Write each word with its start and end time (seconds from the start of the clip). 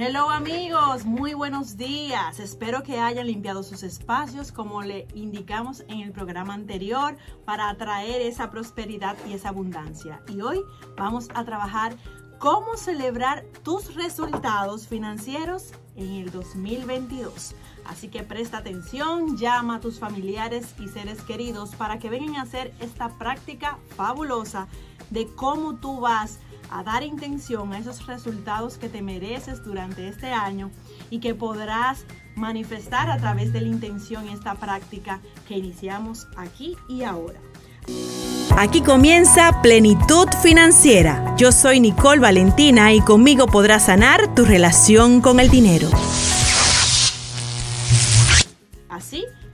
Hello 0.00 0.30
amigos, 0.30 1.04
muy 1.04 1.34
buenos 1.34 1.76
días. 1.76 2.38
Espero 2.38 2.84
que 2.84 3.00
hayan 3.00 3.26
limpiado 3.26 3.64
sus 3.64 3.82
espacios 3.82 4.52
como 4.52 4.82
le 4.82 5.08
indicamos 5.12 5.80
en 5.88 6.02
el 6.02 6.12
programa 6.12 6.54
anterior 6.54 7.16
para 7.44 7.68
atraer 7.68 8.22
esa 8.22 8.48
prosperidad 8.48 9.16
y 9.28 9.32
esa 9.32 9.48
abundancia. 9.48 10.22
Y 10.28 10.40
hoy 10.40 10.60
vamos 10.96 11.26
a 11.34 11.44
trabajar 11.44 11.96
cómo 12.38 12.76
celebrar 12.76 13.44
tus 13.64 13.96
resultados 13.96 14.86
financieros 14.86 15.72
en 15.96 16.10
el 16.10 16.30
2022. 16.30 17.56
Así 17.84 18.06
que 18.06 18.22
presta 18.22 18.58
atención, 18.58 19.36
llama 19.36 19.76
a 19.76 19.80
tus 19.80 19.98
familiares 19.98 20.76
y 20.78 20.86
seres 20.86 21.22
queridos 21.22 21.74
para 21.74 21.98
que 21.98 22.08
vengan 22.08 22.36
a 22.36 22.42
hacer 22.42 22.72
esta 22.78 23.08
práctica 23.18 23.78
fabulosa 23.96 24.68
de 25.10 25.26
cómo 25.26 25.74
tú 25.74 25.98
vas 25.98 26.38
a 26.70 26.82
dar 26.82 27.02
intención 27.02 27.72
a 27.72 27.78
esos 27.78 28.06
resultados 28.06 28.78
que 28.78 28.88
te 28.88 29.02
mereces 29.02 29.64
durante 29.64 30.08
este 30.08 30.32
año 30.32 30.70
y 31.10 31.20
que 31.20 31.34
podrás 31.34 32.04
manifestar 32.36 33.10
a 33.10 33.18
través 33.18 33.52
de 33.52 33.60
la 33.60 33.68
intención 33.68 34.28
esta 34.28 34.54
práctica 34.54 35.20
que 35.46 35.56
iniciamos 35.56 36.26
aquí 36.36 36.76
y 36.88 37.02
ahora. 37.02 37.40
Aquí 38.56 38.80
comienza 38.80 39.62
Plenitud 39.62 40.28
Financiera. 40.42 41.34
Yo 41.36 41.52
soy 41.52 41.80
Nicole 41.80 42.20
Valentina 42.20 42.92
y 42.92 43.00
conmigo 43.00 43.46
podrás 43.46 43.86
sanar 43.86 44.34
tu 44.34 44.44
relación 44.44 45.20
con 45.20 45.40
el 45.40 45.48
dinero. 45.48 45.88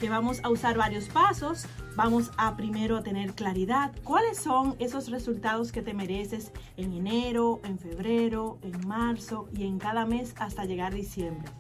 Vamos 0.08 0.40
a 0.42 0.50
usar 0.50 0.76
varios 0.76 1.06
pasos. 1.06 1.66
Vamos 1.96 2.30
a 2.36 2.56
primero 2.56 2.96
a 2.96 3.02
tener 3.02 3.34
claridad. 3.34 3.92
¿Cuáles 4.02 4.38
son 4.38 4.74
esos 4.78 5.10
resultados 5.10 5.70
que 5.72 5.82
te 5.82 5.94
mereces 5.94 6.50
en 6.76 6.92
enero, 6.92 7.60
en 7.64 7.78
febrero, 7.78 8.58
en 8.62 8.86
marzo 8.86 9.48
y 9.54 9.64
en 9.64 9.78
cada 9.78 10.04
mes 10.04 10.34
hasta 10.38 10.64
llegar 10.64 10.94
diciembre? 10.94 11.50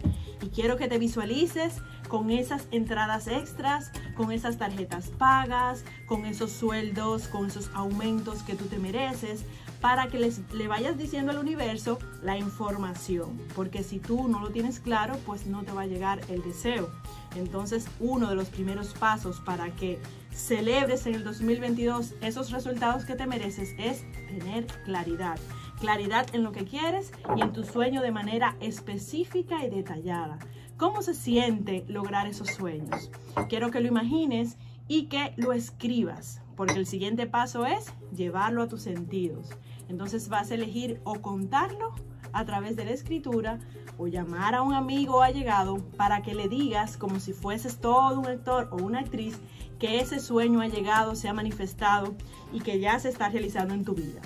Y 0.42 0.48
quiero 0.48 0.76
que 0.76 0.88
te 0.88 0.98
visualices 0.98 1.74
con 2.08 2.30
esas 2.30 2.66
entradas 2.70 3.28
extras, 3.28 3.92
con 4.16 4.32
esas 4.32 4.58
tarjetas 4.58 5.08
pagas, 5.08 5.84
con 6.06 6.26
esos 6.26 6.50
sueldos, 6.50 7.28
con 7.28 7.46
esos 7.46 7.70
aumentos 7.74 8.42
que 8.42 8.54
tú 8.54 8.66
te 8.66 8.78
mereces, 8.78 9.44
para 9.80 10.08
que 10.08 10.18
les, 10.18 10.40
le 10.52 10.66
vayas 10.66 10.96
diciendo 10.96 11.30
al 11.30 11.38
universo 11.38 11.98
la 12.22 12.38
información. 12.38 13.38
Porque 13.54 13.82
si 13.82 13.98
tú 13.98 14.28
no 14.28 14.40
lo 14.40 14.50
tienes 14.50 14.80
claro, 14.80 15.18
pues 15.26 15.46
no 15.46 15.62
te 15.62 15.72
va 15.72 15.82
a 15.82 15.86
llegar 15.86 16.20
el 16.28 16.42
deseo. 16.42 16.90
Entonces, 17.34 17.86
uno 18.00 18.28
de 18.28 18.36
los 18.36 18.48
primeros 18.48 18.94
pasos 18.94 19.40
para 19.40 19.70
que 19.74 19.98
celebres 20.32 21.06
en 21.06 21.14
el 21.14 21.24
2022 21.24 22.14
esos 22.20 22.50
resultados 22.50 23.04
que 23.04 23.14
te 23.14 23.26
mereces 23.26 23.74
es 23.78 24.04
tener 24.26 24.66
claridad. 24.84 25.38
Claridad 25.80 26.26
en 26.32 26.42
lo 26.42 26.52
que 26.52 26.64
quieres 26.64 27.12
y 27.36 27.42
en 27.42 27.52
tu 27.52 27.64
sueño 27.64 28.02
de 28.02 28.10
manera 28.10 28.56
específica 28.60 29.64
y 29.64 29.70
detallada. 29.70 30.38
¿Cómo 30.76 31.02
se 31.02 31.14
siente 31.14 31.84
lograr 31.88 32.26
esos 32.26 32.48
sueños? 32.48 33.10
Quiero 33.48 33.70
que 33.70 33.80
lo 33.80 33.88
imagines 33.88 34.56
y 34.88 35.06
que 35.06 35.32
lo 35.36 35.52
escribas, 35.52 36.40
porque 36.56 36.74
el 36.74 36.86
siguiente 36.86 37.26
paso 37.26 37.64
es 37.64 37.92
llevarlo 38.14 38.62
a 38.62 38.68
tus 38.68 38.82
sentidos. 38.82 39.50
Entonces 39.88 40.28
vas 40.28 40.50
a 40.50 40.54
elegir 40.54 41.00
o 41.04 41.20
contarlo 41.20 41.94
a 42.34 42.44
través 42.44 42.76
de 42.76 42.84
la 42.84 42.90
escritura 42.90 43.58
o 43.96 44.06
llamar 44.06 44.54
a 44.54 44.62
un 44.62 44.74
amigo 44.74 45.22
allegado 45.22 45.78
para 45.96 46.22
que 46.22 46.34
le 46.34 46.48
digas 46.48 46.96
como 46.96 47.20
si 47.20 47.32
fueses 47.32 47.78
todo 47.78 48.20
un 48.20 48.26
actor 48.26 48.68
o 48.72 48.76
una 48.76 49.00
actriz 49.00 49.38
que 49.78 50.00
ese 50.00 50.20
sueño 50.20 50.60
ha 50.60 50.66
llegado, 50.66 51.14
se 51.14 51.28
ha 51.28 51.32
manifestado 51.32 52.14
y 52.52 52.60
que 52.60 52.80
ya 52.80 52.98
se 52.98 53.08
está 53.08 53.28
realizando 53.28 53.74
en 53.74 53.84
tu 53.84 53.94
vida. 53.94 54.20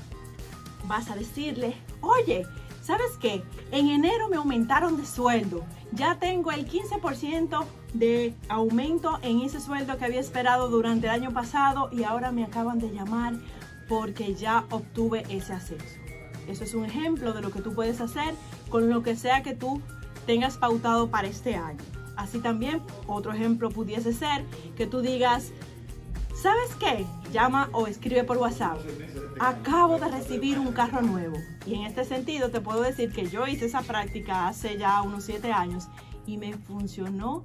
Vas 0.86 1.10
a 1.10 1.16
decirle, 1.16 1.74
oye, 2.00 2.46
¿sabes 2.82 3.16
qué? 3.20 3.42
En 3.70 3.88
enero 3.88 4.28
me 4.28 4.36
aumentaron 4.36 4.96
de 4.96 5.04
sueldo. 5.04 5.64
Ya 5.92 6.18
tengo 6.18 6.52
el 6.52 6.68
15% 6.68 7.64
de 7.94 8.34
aumento 8.48 9.18
en 9.22 9.40
ese 9.40 9.60
sueldo 9.60 9.98
que 9.98 10.04
había 10.04 10.20
esperado 10.20 10.68
durante 10.68 11.06
el 11.06 11.12
año 11.12 11.32
pasado 11.32 11.88
y 11.92 12.04
ahora 12.04 12.32
me 12.32 12.44
acaban 12.44 12.78
de 12.78 12.91
llamar 12.91 13.34
porque 13.88 14.34
ya 14.34 14.66
obtuve 14.70 15.24
ese 15.30 15.54
ascenso. 15.54 16.07
Eso 16.48 16.64
es 16.64 16.75
un 16.75 16.84
ejemplo 16.84 17.32
de 17.32 17.42
lo 17.42 17.50
que 17.50 17.60
tú 17.60 17.75
puedes 17.75 18.00
hacer 18.00 18.34
con 18.70 18.88
lo 18.88 19.03
que 19.03 19.16
sea 19.16 19.42
que 19.42 19.54
tú 19.54 19.81
tengas 20.26 20.56
pautado 20.56 21.10
para 21.10 21.28
este 21.28 21.56
año. 21.56 21.78
Así 22.16 22.41
también, 22.41 22.82
otro 23.06 23.32
ejemplo 23.32 23.70
pudiese 23.70 24.12
ser 24.12 24.44
que 24.76 24.86
tú 24.86 25.00
digas, 25.00 25.53
¿sabes 26.34 26.75
qué? 26.81 27.06
Llama 27.32 27.69
o 27.72 27.86
escribe 27.86 28.25
por 28.25 28.38
WhatsApp. 28.38 28.78
Acabo 29.38 29.98
de 29.98 30.09
recibir 30.09 30.59
un 30.59 30.72
carro 30.72 31.00
nuevo. 31.03 31.36
Y 31.66 31.75
en 31.75 31.82
este 31.82 32.04
sentido 32.04 32.50
te 32.50 32.60
puedo 32.60 32.82
decir 32.82 33.12
que 33.12 33.28
yo 33.28 33.47
hice 33.47 33.66
esa 33.66 33.82
práctica 33.82 34.48
hace 34.48 34.78
ya 34.78 35.00
unos 35.03 35.25
7 35.25 35.53
años 35.53 35.88
y 36.26 36.38
me 36.38 36.54
funcionó 36.54 37.44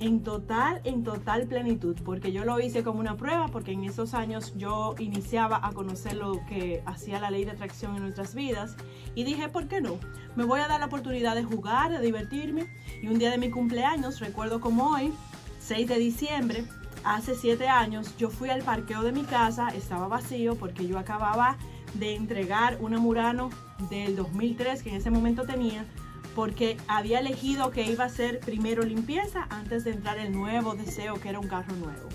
en 0.00 0.22
total, 0.22 0.80
en 0.84 1.02
total 1.02 1.46
plenitud, 1.46 1.96
porque 2.04 2.32
yo 2.32 2.44
lo 2.44 2.60
hice 2.60 2.84
como 2.84 3.00
una 3.00 3.16
prueba, 3.16 3.48
porque 3.48 3.72
en 3.72 3.84
esos 3.84 4.14
años 4.14 4.52
yo 4.56 4.94
iniciaba 4.98 5.60
a 5.62 5.72
conocer 5.72 6.14
lo 6.16 6.44
que 6.46 6.82
hacía 6.86 7.20
la 7.20 7.30
ley 7.30 7.44
de 7.44 7.52
atracción 7.52 7.96
en 7.96 8.02
nuestras 8.02 8.34
vidas 8.34 8.76
y 9.14 9.24
dije, 9.24 9.48
¿por 9.48 9.66
qué 9.66 9.80
no? 9.80 9.98
Me 10.36 10.44
voy 10.44 10.60
a 10.60 10.68
dar 10.68 10.80
la 10.80 10.86
oportunidad 10.86 11.34
de 11.34 11.42
jugar, 11.42 11.90
de 11.90 12.00
divertirme 12.00 12.68
y 13.02 13.08
un 13.08 13.18
día 13.18 13.30
de 13.30 13.38
mi 13.38 13.50
cumpleaños, 13.50 14.20
recuerdo 14.20 14.60
como 14.60 14.90
hoy, 14.90 15.12
6 15.60 15.88
de 15.88 15.98
diciembre, 15.98 16.64
hace 17.04 17.34
7 17.34 17.68
años, 17.68 18.16
yo 18.16 18.30
fui 18.30 18.50
al 18.50 18.62
parqueo 18.62 19.02
de 19.02 19.12
mi 19.12 19.22
casa, 19.22 19.68
estaba 19.68 20.06
vacío 20.08 20.54
porque 20.54 20.86
yo 20.86 20.98
acababa 20.98 21.56
de 21.94 22.14
entregar 22.14 22.78
una 22.80 22.98
Murano 22.98 23.50
del 23.90 24.14
2003 24.14 24.82
que 24.82 24.90
en 24.90 24.96
ese 24.96 25.10
momento 25.10 25.44
tenía 25.44 25.84
porque 26.34 26.76
había 26.86 27.20
elegido 27.20 27.70
que 27.70 27.90
iba 27.90 28.04
a 28.04 28.08
ser 28.08 28.40
primero 28.40 28.82
limpieza 28.82 29.46
antes 29.50 29.84
de 29.84 29.92
entrar 29.92 30.18
el 30.18 30.32
nuevo 30.32 30.74
deseo 30.74 31.20
que 31.20 31.28
era 31.28 31.40
un 31.40 31.48
carro 31.48 31.74
nuevo. 31.76 32.08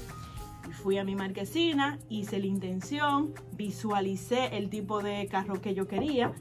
Fui 0.82 0.98
a 0.98 1.04
mi 1.04 1.16
marquesina, 1.16 2.00
hice 2.10 2.40
la 2.40 2.48
intención, 2.48 3.34
visualicé 3.54 4.58
el 4.58 4.70
tipo 4.70 5.02
de 5.02 5.28
carro 5.28 5.62
que 5.62 5.74
yo 5.74 5.88
quería 5.88 6.34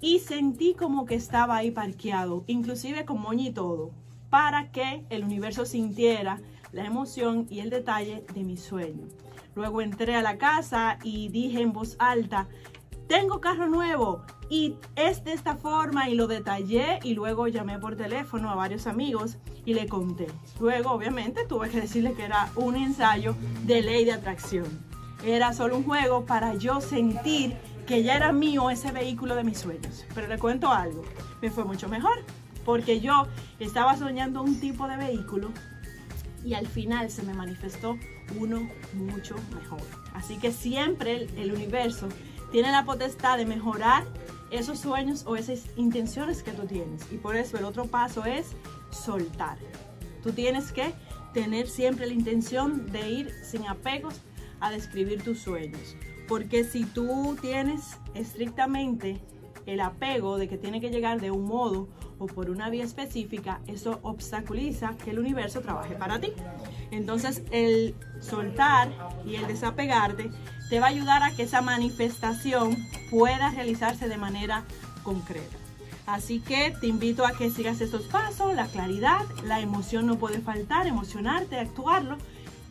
y 0.00 0.18
sentí 0.18 0.74
como 0.74 1.04
que 1.04 1.14
estaba 1.14 1.56
ahí 1.56 1.70
parqueado, 1.70 2.44
inclusive 2.46 3.04
con 3.04 3.20
moño 3.20 3.48
y 3.48 3.52
todo, 3.52 3.90
para 4.30 4.72
que 4.72 5.04
el 5.10 5.24
universo 5.24 5.64
sintiera 5.64 6.40
la 6.72 6.86
emoción 6.86 7.46
y 7.50 7.60
el 7.60 7.70
detalle 7.70 8.24
de 8.34 8.44
mi 8.44 8.56
sueño. 8.56 9.06
Luego 9.54 9.82
entré 9.82 10.16
a 10.16 10.22
la 10.22 10.38
casa 10.38 10.98
y 11.04 11.28
dije 11.28 11.60
en 11.60 11.72
voz 11.72 11.96
alta, 11.98 12.48
tengo 13.08 13.40
carro 13.40 13.68
nuevo 13.68 14.22
y 14.48 14.76
es 14.96 15.24
de 15.24 15.32
esta 15.32 15.56
forma 15.56 16.08
y 16.08 16.14
lo 16.14 16.26
detallé 16.26 16.98
y 17.02 17.14
luego 17.14 17.48
llamé 17.48 17.78
por 17.78 17.96
teléfono 17.96 18.50
a 18.50 18.54
varios 18.54 18.86
amigos 18.86 19.38
y 19.64 19.74
le 19.74 19.86
conté. 19.86 20.26
Luego 20.60 20.90
obviamente 20.90 21.46
tuve 21.46 21.70
que 21.70 21.80
decirle 21.80 22.14
que 22.14 22.24
era 22.24 22.50
un 22.56 22.76
ensayo 22.76 23.34
de 23.64 23.82
ley 23.82 24.04
de 24.04 24.12
atracción. 24.12 24.66
Era 25.24 25.52
solo 25.52 25.76
un 25.76 25.84
juego 25.84 26.26
para 26.26 26.54
yo 26.54 26.80
sentir 26.80 27.56
que 27.86 28.02
ya 28.02 28.16
era 28.16 28.32
mío 28.32 28.70
ese 28.70 28.92
vehículo 28.92 29.34
de 29.34 29.44
mis 29.44 29.58
sueños. 29.58 30.04
Pero 30.14 30.26
le 30.28 30.38
cuento 30.38 30.70
algo, 30.70 31.02
me 31.40 31.50
fue 31.50 31.64
mucho 31.64 31.88
mejor 31.88 32.18
porque 32.64 33.00
yo 33.00 33.26
estaba 33.58 33.96
soñando 33.96 34.42
un 34.42 34.60
tipo 34.60 34.86
de 34.86 34.96
vehículo 34.96 35.50
y 36.44 36.54
al 36.54 36.66
final 36.66 37.10
se 37.10 37.22
me 37.22 37.34
manifestó 37.34 37.98
uno 38.38 38.68
mucho 38.94 39.36
mejor. 39.54 39.80
Así 40.14 40.38
que 40.38 40.52
siempre 40.52 41.16
el, 41.16 41.38
el 41.38 41.52
universo 41.52 42.08
tiene 42.52 42.70
la 42.70 42.84
potestad 42.84 43.38
de 43.38 43.46
mejorar 43.46 44.04
esos 44.50 44.78
sueños 44.78 45.24
o 45.26 45.36
esas 45.36 45.64
intenciones 45.76 46.42
que 46.42 46.52
tú 46.52 46.66
tienes. 46.66 47.10
Y 47.10 47.16
por 47.16 47.34
eso 47.36 47.56
el 47.56 47.64
otro 47.64 47.86
paso 47.86 48.24
es 48.26 48.52
soltar. 48.90 49.56
Tú 50.22 50.32
tienes 50.32 50.70
que 50.70 50.92
tener 51.32 51.66
siempre 51.66 52.06
la 52.06 52.12
intención 52.12 52.92
de 52.92 53.10
ir 53.10 53.30
sin 53.42 53.66
apegos 53.66 54.20
a 54.60 54.70
describir 54.70 55.24
tus 55.24 55.38
sueños. 55.38 55.96
Porque 56.28 56.62
si 56.64 56.84
tú 56.84 57.36
tienes 57.40 57.98
estrictamente 58.14 59.20
el 59.66 59.80
apego 59.80 60.38
de 60.38 60.48
que 60.48 60.58
tiene 60.58 60.80
que 60.80 60.90
llegar 60.90 61.20
de 61.20 61.30
un 61.30 61.44
modo 61.44 61.88
o 62.18 62.26
por 62.26 62.50
una 62.50 62.68
vía 62.68 62.84
específica, 62.84 63.60
eso 63.66 63.98
obstaculiza 64.02 64.96
que 65.02 65.10
el 65.10 65.18
universo 65.18 65.60
trabaje 65.60 65.94
para 65.94 66.20
ti. 66.20 66.32
Entonces 66.90 67.42
el 67.50 67.94
soltar 68.20 68.92
y 69.26 69.36
el 69.36 69.46
desapegarte 69.46 70.30
te 70.72 70.80
va 70.80 70.86
a 70.86 70.88
ayudar 70.88 71.22
a 71.22 71.32
que 71.32 71.42
esa 71.42 71.60
manifestación 71.60 72.78
pueda 73.10 73.50
realizarse 73.50 74.08
de 74.08 74.16
manera 74.16 74.64
concreta. 75.02 75.58
Así 76.06 76.40
que 76.40 76.74
te 76.80 76.86
invito 76.86 77.26
a 77.26 77.32
que 77.32 77.50
sigas 77.50 77.82
estos 77.82 78.04
pasos, 78.04 78.54
la 78.54 78.64
claridad, 78.68 79.20
la 79.44 79.60
emoción 79.60 80.06
no 80.06 80.16
puede 80.16 80.40
faltar, 80.40 80.86
emocionarte, 80.86 81.58
actuarlo 81.58 82.16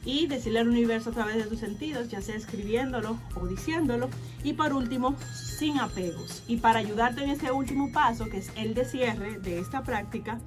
y 0.04 0.26
decirle 0.26 0.62
al 0.62 0.70
universo 0.70 1.12
a 1.12 1.14
través 1.14 1.36
de 1.36 1.44
tus 1.44 1.60
sentidos, 1.60 2.10
ya 2.10 2.24
sea 2.24 2.34
escribiéndolo 2.34 3.20
o 3.40 3.46
diciéndolo. 3.46 4.10
Y 4.44 4.54
por 4.54 4.74
último, 4.74 5.16
sin 5.36 5.80
apegos. 5.80 6.42
Y 6.48 6.58
para 6.58 6.80
ayudarte 6.80 7.24
en 7.24 7.30
este 7.30 7.52
último 7.52 7.92
paso, 7.92 8.26
que 8.30 8.38
es 8.38 8.52
el 8.56 8.74
de 8.74 8.86
cierre 8.86 9.38
de 9.38 9.60
esta 9.60 9.84
práctica, 9.84 10.40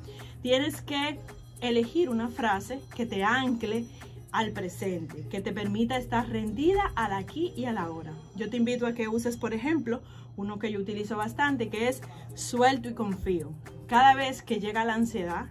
tienes 0.42 0.80
que 0.80 1.20
elegir 1.60 2.10
una 2.10 2.30
frase 2.30 2.80
que 2.96 3.06
te 3.06 3.22
ancle 3.22 3.86
al 4.34 4.50
presente, 4.50 5.28
que 5.28 5.40
te 5.40 5.52
permita 5.52 5.96
estar 5.96 6.28
rendida 6.28 6.92
al 6.96 7.12
aquí 7.12 7.52
y 7.56 7.66
a 7.66 7.72
la 7.72 7.88
hora. 7.88 8.12
Yo 8.34 8.50
te 8.50 8.56
invito 8.56 8.84
a 8.84 8.92
que 8.92 9.06
uses, 9.06 9.36
por 9.36 9.54
ejemplo, 9.54 10.02
uno 10.36 10.58
que 10.58 10.72
yo 10.72 10.80
utilizo 10.80 11.16
bastante, 11.16 11.68
que 11.70 11.88
es 11.88 12.02
suelto 12.34 12.88
y 12.88 12.94
confío. 12.94 13.52
cada 13.86 14.14
vez 14.16 14.42
que 14.42 14.58
llega 14.58 14.84
la 14.84 14.94
ansiedad, 14.94 15.46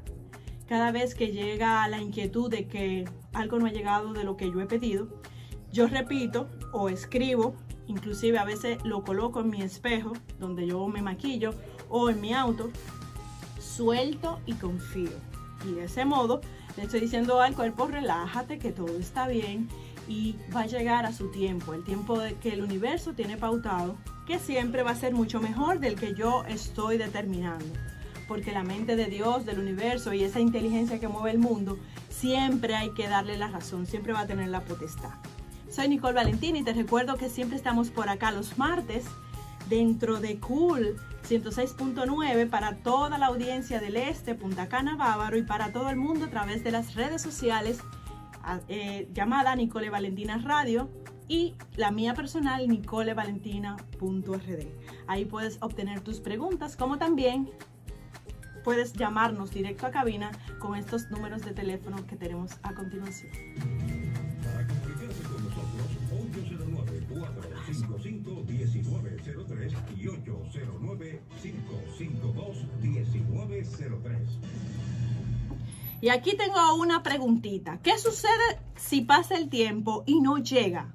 cada 0.68 0.91
vez 0.91 1.15
que 1.15 1.31
llega 1.31 1.88
la 1.88 2.01
inquietud 2.01 2.50
de 2.50 2.68
que 2.68 3.06
algo 3.31 3.57
no 3.57 3.68
ha 3.68 3.71
llegado 3.71 4.12
de 4.12 4.25
lo 4.25 4.35
que 4.35 4.51
yo 4.51 4.59
he 4.59 4.65
pedido, 4.65 5.07
yo 5.71 5.88
repito 5.88 6.50
o 6.74 6.89
escribo, 6.89 7.56
inclusive 7.88 8.38
a 8.38 8.44
veces 8.44 8.83
lo 8.83 9.06
coloco 9.06 9.39
en 9.39 9.50
mi 9.50 9.62
espejo 9.62 10.12
donde 10.39 10.68
yo 10.68 10.86
me 10.89 11.01
maquillo 11.01 11.53
o 11.88 12.09
en 12.09 12.19
mi 12.19 12.33
auto, 12.33 12.69
suelto 13.59 14.41
y 14.45 14.56
confío. 14.56 15.12
Y 15.65 15.74
de 15.74 15.86
ese 15.86 16.06
modo 16.06 16.42
le 16.77 16.83
estoy 16.83 17.00
diciendo 17.00 17.42
al 17.42 17.56
cuerpo, 17.56 17.88
relájate, 17.88 18.60
que 18.60 18.71
todo 18.71 18.98
está 18.98 19.27
bien 19.27 19.69
y 20.07 20.36
va 20.56 20.62
a 20.62 20.65
llegar 20.65 21.06
a 21.06 21.13
su 21.13 21.31
tiempo, 21.31 21.74
el 21.74 21.83
tiempo 21.83 22.19
que 22.42 22.54
el 22.54 22.62
universo 22.62 23.13
tiene 23.13 23.38
pautado, 23.38 23.95
que 24.27 24.39
siempre 24.39 24.83
va 24.83 24.92
a 24.92 24.95
ser 24.95 25.13
mucho 25.13 25.39
mejor 25.39 25.80
del 25.80 25.95
que 25.95 26.13
yo 26.13 26.44
estoy 26.45 26.98
determinando. 26.98 27.65
Porque 28.27 28.51
la 28.51 28.63
mente 28.63 28.95
de 28.95 29.06
Dios, 29.06 29.45
del 29.45 29.60
universo 29.60 30.13
y 30.13 30.24
esa 30.24 30.39
inteligencia 30.39 31.00
que 31.00 31.07
mueve 31.07 31.31
el 31.31 31.39
mundo, 31.39 31.77
siempre 32.10 32.75
hay 32.75 32.92
que 32.92 33.07
darle 33.07 33.38
la 33.38 33.48
razón, 33.48 33.86
siempre 33.86 34.13
va 34.13 34.21
a 34.21 34.27
tener 34.27 34.50
la 34.50 34.62
potestad. 34.62 35.12
Soy 35.69 35.89
Nicole 35.89 36.13
Valentín 36.13 36.56
y 36.56 36.63
te 36.63 36.74
recuerdo 36.74 37.15
que 37.18 37.30
siempre 37.30 37.57
estamos 37.57 37.89
por 37.89 38.07
acá 38.07 38.31
los 38.31 38.57
martes 38.57 39.06
dentro 39.69 40.19
de 40.19 40.39
Cool 40.39 40.95
106.9 41.27 42.50
para 42.50 42.77
toda 42.77 43.18
la 43.18 43.27
audiencia 43.27 43.80
del 43.80 43.95
este, 43.95 44.36
Punta 44.36 44.68
Cana, 44.68 44.95
Bávaro 44.95 45.38
y 45.38 45.44
para 45.44 45.71
todo 45.71 45.89
el 45.89 45.95
mundo 45.95 46.25
a 46.25 46.30
través 46.30 46.63
de 46.63 46.71
las 46.71 46.95
redes 46.95 47.21
sociales 47.21 47.80
eh, 48.68 49.07
llamada 49.13 49.56
Nicole 49.56 49.89
Valentina 49.89 50.38
Radio 50.38 50.89
y 51.30 51.56
la 51.77 51.92
mía 51.92 52.13
personal 52.13 52.68
nicolevalentina.rd. 52.68 54.68
Ahí 55.07 55.25
puedes 55.25 55.57
obtener 55.62 56.01
tus 56.01 56.19
preguntas 56.19 56.75
como 56.75 56.98
también 56.98 57.50
puedes 58.63 58.94
llamarnos 58.94 59.51
directo 59.51 59.88
a 59.88 59.92
cabina 59.92 60.31
con 60.60 60.75
estos 60.75 61.10
números 61.10 61.44
de 61.44 61.54
teléfono 61.54 62.06
que 62.07 62.15
tenemos 62.15 62.57
a 62.63 62.74
continuación. 62.74 63.31
809-552-1903. 73.63 74.54
Y 76.01 76.10
aquí 76.10 76.36
tengo 76.36 76.75
una 76.75 77.01
preguntita. 77.01 77.80
¿Qué 77.81 77.98
sucede 77.98 78.60
si 78.75 79.01
pasa 79.01 79.38
el 79.38 79.50
tiempo 79.50 80.04
y 80.06 80.19
no 80.19 80.38
llega? 80.38 80.94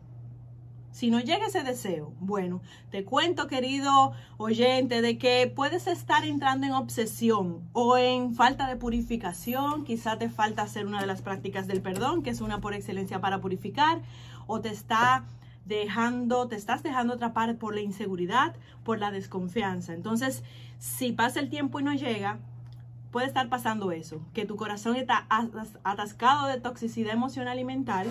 Si 0.91 1.11
no 1.11 1.21
llega 1.21 1.47
ese 1.47 1.63
deseo, 1.63 2.13
bueno, 2.19 2.61
te 2.91 3.05
cuento, 3.05 3.47
querido 3.47 4.13
oyente, 4.37 5.01
de 5.01 5.17
que 5.17 5.51
puedes 5.55 5.87
estar 5.87 6.25
entrando 6.27 6.67
en 6.67 6.73
obsesión 6.73 7.63
o 7.73 7.97
en 7.97 8.35
falta 8.35 8.69
de 8.69 8.77
purificación, 8.77 9.85
quizá 9.85 10.19
te 10.19 10.29
falta 10.29 10.63
hacer 10.63 10.87
una 10.87 11.01
de 11.01 11.07
las 11.07 11.23
prácticas 11.23 11.69
del 11.69 11.81
perdón, 11.83 12.23
que 12.23 12.31
es 12.31 12.41
una 12.41 12.61
por 12.61 12.75
excelencia 12.75 13.21
para 13.21 13.41
purificar, 13.41 14.03
o 14.47 14.61
te 14.61 14.71
está 14.71 15.25
dejando, 15.65 16.49
te 16.49 16.57
estás 16.57 16.83
dejando 16.83 17.15
atrapar 17.15 17.57
por 17.59 17.75
la 17.75 17.81
inseguridad, 17.81 18.57
por 18.83 18.99
la 18.99 19.11
desconfianza. 19.11 19.95
Entonces, 19.95 20.43
si 20.79 21.13
pasa 21.13 21.39
el 21.41 21.49
tiempo 21.49 21.79
y 21.79 21.85
no 21.85 21.95
llega, 21.95 22.41
puede 23.11 23.27
estar 23.27 23.49
pasando 23.49 23.93
eso, 23.93 24.21
que 24.35 24.45
tu 24.45 24.57
corazón 24.57 24.97
está 24.97 25.27
atascado 25.83 26.47
de 26.47 26.61
toxicidad 26.61 27.13
emocional 27.13 27.59
y 27.59 27.65
mental, 27.65 28.07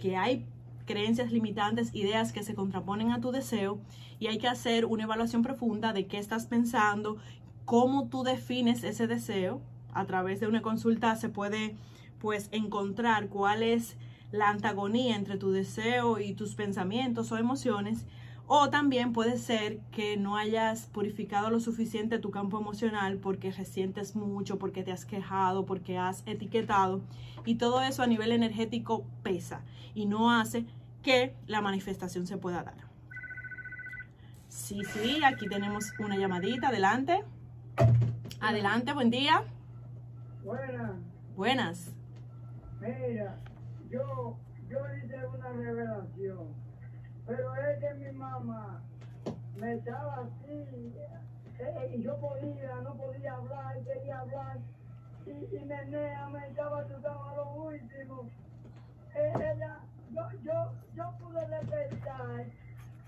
que 0.00 0.16
hay 0.16 0.46
creencias 0.86 1.30
limitantes, 1.30 1.94
ideas 1.94 2.32
que 2.32 2.42
se 2.42 2.54
contraponen 2.54 3.12
a 3.12 3.20
tu 3.20 3.30
deseo 3.30 3.78
y 4.18 4.26
hay 4.26 4.38
que 4.38 4.48
hacer 4.48 4.86
una 4.86 5.04
evaluación 5.04 5.42
profunda 5.42 5.92
de 5.92 6.06
qué 6.06 6.18
estás 6.18 6.46
pensando, 6.46 7.16
cómo 7.64 8.08
tú 8.08 8.24
defines 8.24 8.82
ese 8.82 9.06
deseo. 9.06 9.60
A 9.92 10.04
través 10.06 10.40
de 10.40 10.46
una 10.46 10.62
consulta 10.62 11.14
se 11.16 11.28
puede 11.28 11.76
pues 12.18 12.48
encontrar 12.52 13.28
cuál 13.28 13.62
es 13.62 13.96
la 14.32 14.48
antagonía 14.48 15.16
entre 15.16 15.36
tu 15.36 15.50
deseo 15.50 16.18
y 16.18 16.34
tus 16.34 16.54
pensamientos 16.54 17.32
o 17.32 17.38
emociones 17.38 18.04
o 18.52 18.68
también 18.68 19.12
puede 19.12 19.38
ser 19.38 19.78
que 19.92 20.16
no 20.16 20.36
hayas 20.36 20.86
purificado 20.86 21.50
lo 21.50 21.60
suficiente 21.60 22.18
tu 22.18 22.32
campo 22.32 22.58
emocional 22.58 23.16
porque 23.18 23.52
resientes 23.52 24.16
mucho, 24.16 24.58
porque 24.58 24.82
te 24.82 24.90
has 24.90 25.04
quejado, 25.04 25.66
porque 25.66 25.98
has 25.98 26.24
etiquetado. 26.26 27.00
Y 27.44 27.54
todo 27.54 27.80
eso 27.80 28.02
a 28.02 28.08
nivel 28.08 28.32
energético 28.32 29.04
pesa 29.22 29.60
y 29.94 30.06
no 30.06 30.32
hace 30.32 30.66
que 31.00 31.32
la 31.46 31.60
manifestación 31.60 32.26
se 32.26 32.38
pueda 32.38 32.64
dar. 32.64 32.74
Sí, 34.48 34.80
sí, 34.94 35.22
aquí 35.24 35.46
tenemos 35.48 35.92
una 36.00 36.16
llamadita. 36.16 36.70
Adelante. 36.70 37.22
Adelante, 38.40 38.92
buen 38.92 39.10
día. 39.10 39.44
Buenas. 40.42 40.96
Buenas. 41.36 41.94
Mira, 42.80 43.38
yo, 43.88 44.36
yo 44.68 44.78
hice 44.96 45.24
una 45.28 45.52
revelación 45.52 46.59
pero 47.30 47.54
es 47.54 47.78
que 47.78 47.94
mi 47.94 48.10
mamá 48.18 48.80
me 49.56 49.74
estaba 49.74 50.14
así, 50.14 50.92
eh, 51.60 51.94
y 51.94 52.02
yo 52.02 52.16
podía, 52.16 52.74
no 52.82 52.94
podía 52.94 53.34
hablar, 53.34 53.78
quería 53.84 54.18
hablar, 54.18 54.58
y, 55.26 55.30
y 55.30 55.64
Nenea 55.64 56.28
me 56.30 56.48
estaba 56.48 56.80
asustando 56.80 57.22
a 57.22 57.34
lo 57.36 57.50
último. 57.52 58.28
Eh, 59.14 59.32
ella, 59.36 59.78
yo, 60.10 60.22
yo, 60.42 60.72
yo 60.96 61.12
pude 61.20 61.46
despertar, 61.46 62.46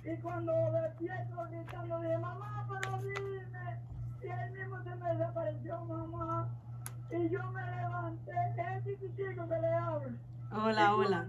y 0.05 0.17
cuando 0.19 0.53
despierto 0.71 1.45
gritando, 1.51 2.01
dije, 2.01 2.19
mamá, 2.19 2.69
pero 2.69 2.99
dime, 2.99 3.81
y 4.23 4.27
él 4.29 4.53
mismo 4.53 4.83
se 4.85 4.95
me 4.95 5.15
desapareció, 5.15 5.85
mamá, 5.85 6.49
y 7.11 7.29
yo 7.29 7.43
me 7.51 7.77
levanté, 7.77 8.33
es 8.57 8.85
chiquitico 8.85 9.49
que 9.49 9.59
le 9.59 9.75
hablo. 9.75 10.17
Hola, 10.53 10.95
hola. 10.95 11.27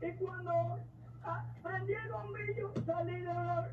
y 0.00 0.12
cuando 0.12 0.78
prendí 1.62 1.92
el 1.92 2.12
bombillo, 2.12 2.72
salí 2.86 3.20
de 3.20 3.24
la, 3.24 3.68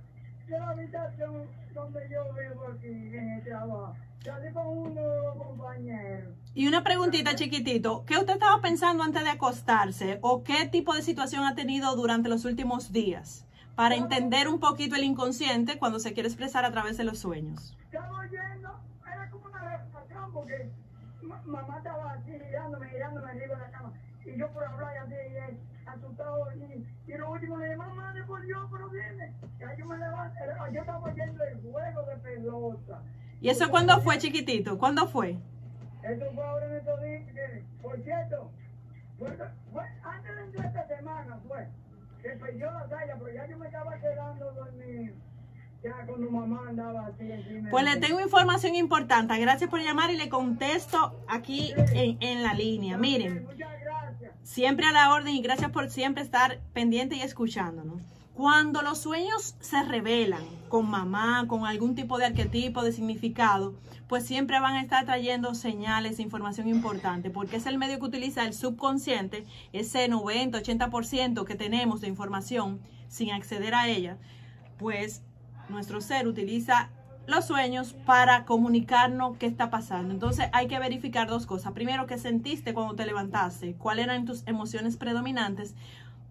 de 0.47 0.59
la 0.59 0.69
habitación 0.69 1.47
donde 1.73 2.09
yo 2.09 2.23
vivo 2.33 2.67
aquí 2.73 2.87
en 2.87 3.29
el 3.31 3.43
trabajo. 3.43 3.95
Salí 4.23 4.51
con 4.53 4.67
uno 4.67 5.01
de 5.01 5.23
los 5.23 5.35
compañeros. 5.37 6.33
Y 6.55 6.67
una 6.67 6.83
preguntita 6.83 7.35
chiquitito, 7.35 8.05
¿qué 8.05 8.17
usted 8.17 8.33
estaba 8.33 8.61
pensando 8.61 9.03
antes 9.03 9.23
de 9.23 9.29
acostarse 9.29 10.19
o 10.21 10.43
qué 10.43 10.67
tipo 10.67 10.95
de 10.95 11.01
situación 11.01 11.43
ha 11.43 11.53
tenido 11.53 11.95
durante 11.95 12.29
los 12.29 12.45
últimos 12.45 12.91
días? 12.91 13.45
Para 13.75 13.95
entender 13.95 14.47
un 14.47 14.59
poquito 14.59 14.95
el 14.95 15.03
inconsciente 15.03 15.77
cuando 15.77 15.99
se 15.99 16.13
quiere 16.13 16.29
expresar 16.29 16.63
a 16.63 16.71
través 16.71 16.97
de 16.97 17.03
los 17.03 17.19
sueños. 17.19 17.75
Estaba 17.83 18.19
oyendo, 18.19 18.79
era 19.05 19.29
como 19.29 19.45
una 19.47 19.77
reflexión 19.77 20.31
porque 20.33 20.71
mamá 21.45 21.77
estaba 21.77 22.13
así 22.13 22.31
mirándome, 22.31 22.87
mirándome 22.91 23.29
arriba 23.29 23.55
de 23.55 23.61
la 23.61 23.71
cama. 23.71 23.93
Yo 24.45 24.51
por 24.51 24.63
hablar 24.63 24.95
así, 24.97 25.13
asustado 25.87 26.51
y, 26.53 26.85
y 27.11 27.17
lo 27.17 27.31
último 27.31 27.57
le 27.57 27.65
dije, 27.65 27.77
mamá, 27.77 28.13
por 28.27 28.41
Dios, 28.43 28.67
pero 28.71 28.89
viene. 28.89 29.33
Ya 29.59 29.75
yo 29.75 29.85
me 29.85 29.97
levanto, 29.97 30.39
yo 30.71 30.81
estaba 30.81 31.09
viendo 31.09 31.43
el 31.43 31.61
juego 31.61 32.03
de 32.03 32.15
pelota. 32.17 33.01
¿Y 33.41 33.49
eso 33.49 33.69
cuándo 33.69 33.99
fue, 34.01 34.19
chiquitito? 34.19 34.77
¿Cuándo 34.77 35.07
fue? 35.07 35.37
Eso 36.03 36.25
fue 36.33 36.45
ahora 36.45 36.67
en 36.67 36.75
estos 36.75 37.01
días, 37.01 37.23
por 37.81 37.99
cierto, 38.03 38.51
fue, 39.17 39.35
fue, 39.73 39.83
antes 40.03 40.51
de 40.51 40.67
esta 40.67 40.87
semana 40.87 41.39
fue, 41.47 41.67
que 42.21 42.29
perdió 42.29 42.71
la 42.71 42.87
talla, 42.87 43.15
pero 43.17 43.33
ya 43.33 43.47
yo 43.47 43.57
me 43.57 43.65
estaba 43.65 43.97
quedando 43.97 44.51
dormido. 44.51 45.15
Ya 45.83 46.05
cuando 46.05 46.31
mamá 46.31 46.65
andaba 46.69 47.07
así 47.07 47.31
encima. 47.31 47.69
Pues 47.69 47.83
le 47.83 47.97
tengo 47.97 48.19
información 48.19 48.75
importante. 48.75 49.37
Gracias 49.39 49.69
por 49.69 49.79
llamar 49.79 50.09
y 50.09 50.17
le 50.17 50.29
contesto 50.29 51.15
aquí 51.27 51.73
en, 51.77 52.17
en 52.21 52.43
la 52.43 52.53
línea. 52.53 52.97
Miren. 52.97 53.47
Siempre 54.45 54.85
a 54.85 54.91
la 54.91 55.11
orden 55.11 55.33
y 55.33 55.41
gracias 55.41 55.71
por 55.71 55.89
siempre 55.89 56.21
estar 56.21 56.59
pendiente 56.71 57.15
y 57.15 57.21
escuchándonos. 57.21 57.99
Cuando 58.35 58.83
los 58.83 58.99
sueños 58.99 59.55
se 59.59 59.81
revelan 59.81 60.43
con 60.69 60.87
mamá, 60.87 61.45
con 61.47 61.65
algún 61.65 61.95
tipo 61.95 62.19
de 62.19 62.25
arquetipo, 62.25 62.83
de 62.83 62.91
significado, 62.91 63.73
pues 64.07 64.23
siempre 64.23 64.59
van 64.59 64.75
a 64.75 64.81
estar 64.81 65.03
trayendo 65.03 65.55
señales, 65.55 66.19
información 66.19 66.67
importante, 66.67 67.31
porque 67.31 67.55
es 67.55 67.65
el 67.65 67.79
medio 67.79 67.97
que 67.97 68.05
utiliza 68.05 68.45
el 68.45 68.53
subconsciente, 68.53 69.45
ese 69.73 70.07
90, 70.07 70.61
80% 70.61 71.43
que 71.43 71.55
tenemos 71.55 72.01
de 72.01 72.07
información 72.07 72.81
sin 73.07 73.31
acceder 73.31 73.73
a 73.73 73.87
ella, 73.87 74.19
pues 74.77 75.23
nuestro 75.69 76.01
ser 76.01 76.27
utiliza 76.27 76.91
los 77.27 77.45
sueños 77.45 77.93
para 78.05 78.45
comunicarnos 78.45 79.37
qué 79.37 79.45
está 79.45 79.69
pasando. 79.69 80.13
Entonces 80.13 80.47
hay 80.53 80.67
que 80.67 80.79
verificar 80.79 81.27
dos 81.27 81.45
cosas. 81.45 81.73
Primero, 81.73 82.05
qué 82.05 82.17
sentiste 82.17 82.73
cuando 82.73 82.95
te 82.95 83.05
levantaste, 83.05 83.75
cuáles 83.75 84.05
eran 84.05 84.25
tus 84.25 84.45
emociones 84.47 84.97
predominantes, 84.97 85.75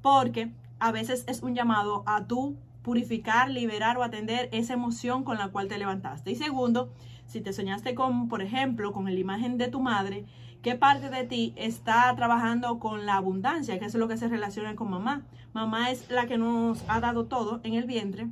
porque 0.02 0.50
a 0.78 0.92
veces 0.92 1.24
es 1.26 1.42
un 1.42 1.54
llamado 1.54 2.02
a 2.06 2.26
tú 2.26 2.56
purificar, 2.82 3.50
liberar 3.50 3.96
o 3.96 4.02
atender 4.02 4.48
esa 4.52 4.74
emoción 4.74 5.24
con 5.24 5.38
la 5.38 5.48
cual 5.48 5.68
te 5.68 5.78
levantaste. 5.78 6.30
Y 6.30 6.36
segundo, 6.36 6.92
si 7.26 7.40
te 7.40 7.52
soñaste 7.52 7.94
con, 7.94 8.28
por 8.28 8.42
ejemplo, 8.42 8.92
con 8.92 9.06
la 9.06 9.12
imagen 9.12 9.56
de 9.56 9.68
tu 9.68 9.80
madre, 9.80 10.26
¿qué 10.62 10.74
parte 10.74 11.08
de 11.08 11.24
ti 11.24 11.54
está 11.56 12.14
trabajando 12.14 12.78
con 12.78 13.06
la 13.06 13.16
abundancia? 13.16 13.78
Que 13.78 13.86
es 13.86 13.94
lo 13.94 14.06
que 14.06 14.18
se 14.18 14.28
relaciona 14.28 14.76
con 14.76 14.90
mamá. 14.90 15.22
Mamá 15.54 15.90
es 15.90 16.10
la 16.10 16.26
que 16.26 16.36
nos 16.36 16.84
ha 16.88 17.00
dado 17.00 17.24
todo 17.24 17.60
en 17.64 17.74
el 17.74 17.84
vientre 17.84 18.28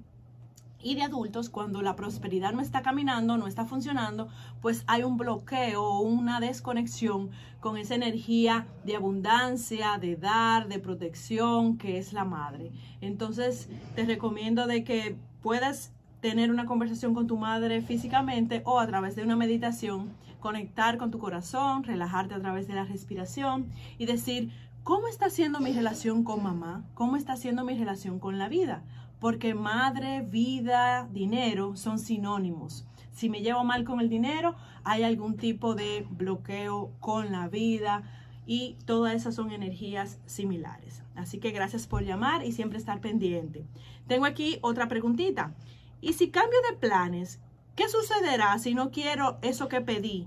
Y 0.83 0.97
de 0.97 1.03
adultos, 1.03 1.49
cuando 1.49 1.81
la 1.81 1.95
prosperidad 1.95 2.53
no 2.53 2.61
está 2.61 2.83
caminando, 2.83 3.37
no 3.37 3.47
está 3.47 3.65
funcionando, 3.65 4.29
pues 4.61 4.85
hay 4.87 5.05
un 5.05 5.17
bloqueo 5.17 5.83
o 5.83 6.01
una 6.01 6.41
desconexión 6.41 7.31
con 7.61 7.77
esa 7.77 7.95
energía 7.95 8.67
de 8.85 8.97
abundancia, 8.97 9.99
de 10.01 10.17
dar, 10.17 10.69
de 10.69 10.81
protección, 10.81 11.79
que 11.79 11.99
es 11.99 12.13
la 12.13 12.25
madre. 12.25 12.73
Entonces, 13.01 13.69
te 13.95 14.05
recomiendo 14.05 14.67
de 14.67 14.83
que 14.83 15.17
puedas 15.43 15.93
tener 16.21 16.51
una 16.51 16.67
conversación 16.67 17.15
con 17.15 17.27
tu 17.27 17.37
madre 17.37 17.83
físicamente 17.83 18.63
o 18.65 18.79
a 18.79 18.87
través 18.87 19.17
de 19.17 19.23
una 19.23 19.37
meditación, 19.37 20.11
conectar 20.41 20.97
con 20.97 21.11
tu 21.11 21.19
corazón, 21.19 21.85
relajarte 21.85 22.35
a 22.35 22.41
través 22.41 22.67
de 22.69 22.75
la 22.75 22.85
respiración 22.85 23.67
y 23.99 24.07
decir, 24.07 24.51
¿cómo 24.85 25.09
está 25.09 25.31
siendo 25.31 25.61
mi 25.61 25.73
relación 25.73 26.25
con 26.25 26.43
mamá? 26.43 26.85
¿Cómo 26.95 27.17
está 27.17 27.37
siendo 27.37 27.65
mi 27.65 27.77
relación 27.77 28.19
con 28.19 28.39
la 28.39 28.49
vida? 28.49 28.83
Porque 29.23 29.55
madre, 29.55 30.23
vida, 30.23 31.09
dinero 31.13 31.77
son 31.77 32.01
sinónimos. 32.01 32.85
Si 33.13 33.31
me 33.31 33.41
llevo 33.41 33.63
mal 33.63 33.85
con 33.85 34.01
el 34.01 34.09
dinero, 34.09 34.57
hay 34.83 35.05
algún 35.05 35.37
tipo 35.37 35.77
de 35.77 36.05
bloqueo 36.11 36.91
con 36.99 37.31
la 37.31 37.47
vida 37.47 38.03
y 38.47 38.77
todas 38.85 39.15
esas 39.15 39.37
son 39.37 39.53
energías 39.53 40.19
similares. 40.27 41.05
Así 41.15 41.39
que 41.39 41.53
gracias 41.53 41.87
por 41.87 42.03
llamar 42.03 42.45
y 42.45 42.51
siempre 42.51 42.79
estar 42.79 43.01
pendiente. 43.01 43.65
Tengo 44.09 44.25
aquí 44.27 44.59
otra 44.61 44.89
preguntita. 44.89 45.55
¿Y 46.01 46.15
si 46.15 46.31
cambio 46.31 46.59
de 46.69 46.77
planes, 46.77 47.39
qué 47.77 47.89
sucederá 47.89 48.59
si 48.59 48.75
no 48.75 48.91
quiero 48.91 49.39
eso 49.43 49.69
que 49.69 49.81
pedí? 49.81 50.27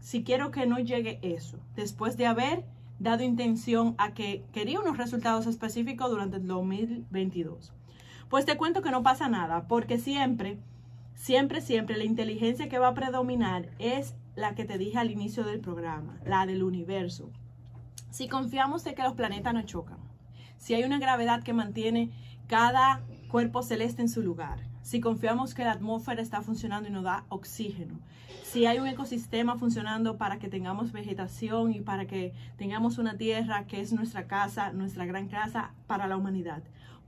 Si 0.00 0.24
quiero 0.24 0.50
que 0.50 0.66
no 0.66 0.78
llegue 0.78 1.20
eso, 1.22 1.58
después 1.74 2.18
de 2.18 2.26
haber 2.26 2.66
dado 2.98 3.22
intención 3.22 3.94
a 3.96 4.12
que 4.12 4.44
quería 4.52 4.78
unos 4.78 4.98
resultados 4.98 5.46
específicos 5.46 6.10
durante 6.10 6.36
el 6.36 6.46
2022. 6.46 7.72
Pues 8.34 8.46
te 8.46 8.56
cuento 8.56 8.82
que 8.82 8.90
no 8.90 9.04
pasa 9.04 9.28
nada, 9.28 9.68
porque 9.68 9.96
siempre, 9.96 10.58
siempre, 11.14 11.60
siempre 11.60 11.96
la 11.96 12.02
inteligencia 12.02 12.68
que 12.68 12.80
va 12.80 12.88
a 12.88 12.94
predominar 12.94 13.68
es 13.78 14.16
la 14.34 14.56
que 14.56 14.64
te 14.64 14.76
dije 14.76 14.98
al 14.98 15.12
inicio 15.12 15.44
del 15.44 15.60
programa, 15.60 16.18
la 16.26 16.44
del 16.44 16.64
universo. 16.64 17.30
Si 18.10 18.26
confiamos 18.26 18.82
de 18.82 18.96
que 18.96 19.04
los 19.04 19.12
planetas 19.12 19.54
no 19.54 19.62
chocan, 19.62 19.98
si 20.56 20.74
hay 20.74 20.82
una 20.82 20.98
gravedad 20.98 21.44
que 21.44 21.52
mantiene 21.52 22.10
cada 22.48 23.02
cuerpo 23.28 23.62
celeste 23.62 24.02
en 24.02 24.08
su 24.08 24.20
lugar, 24.20 24.58
si 24.82 25.00
confiamos 25.00 25.54
que 25.54 25.62
la 25.62 25.70
atmósfera 25.70 26.20
está 26.20 26.42
funcionando 26.42 26.88
y 26.88 26.92
nos 26.92 27.04
da 27.04 27.26
oxígeno, 27.28 28.00
si 28.42 28.66
hay 28.66 28.80
un 28.80 28.88
ecosistema 28.88 29.58
funcionando 29.58 30.18
para 30.18 30.40
que 30.40 30.48
tengamos 30.48 30.90
vegetación 30.90 31.72
y 31.72 31.82
para 31.82 32.06
que 32.06 32.32
tengamos 32.56 32.98
una 32.98 33.16
tierra 33.16 33.68
que 33.68 33.80
es 33.80 33.92
nuestra 33.92 34.26
casa, 34.26 34.72
nuestra 34.72 35.06
gran 35.06 35.28
casa 35.28 35.70
para 35.86 36.08
la 36.08 36.16
humanidad. 36.16 36.64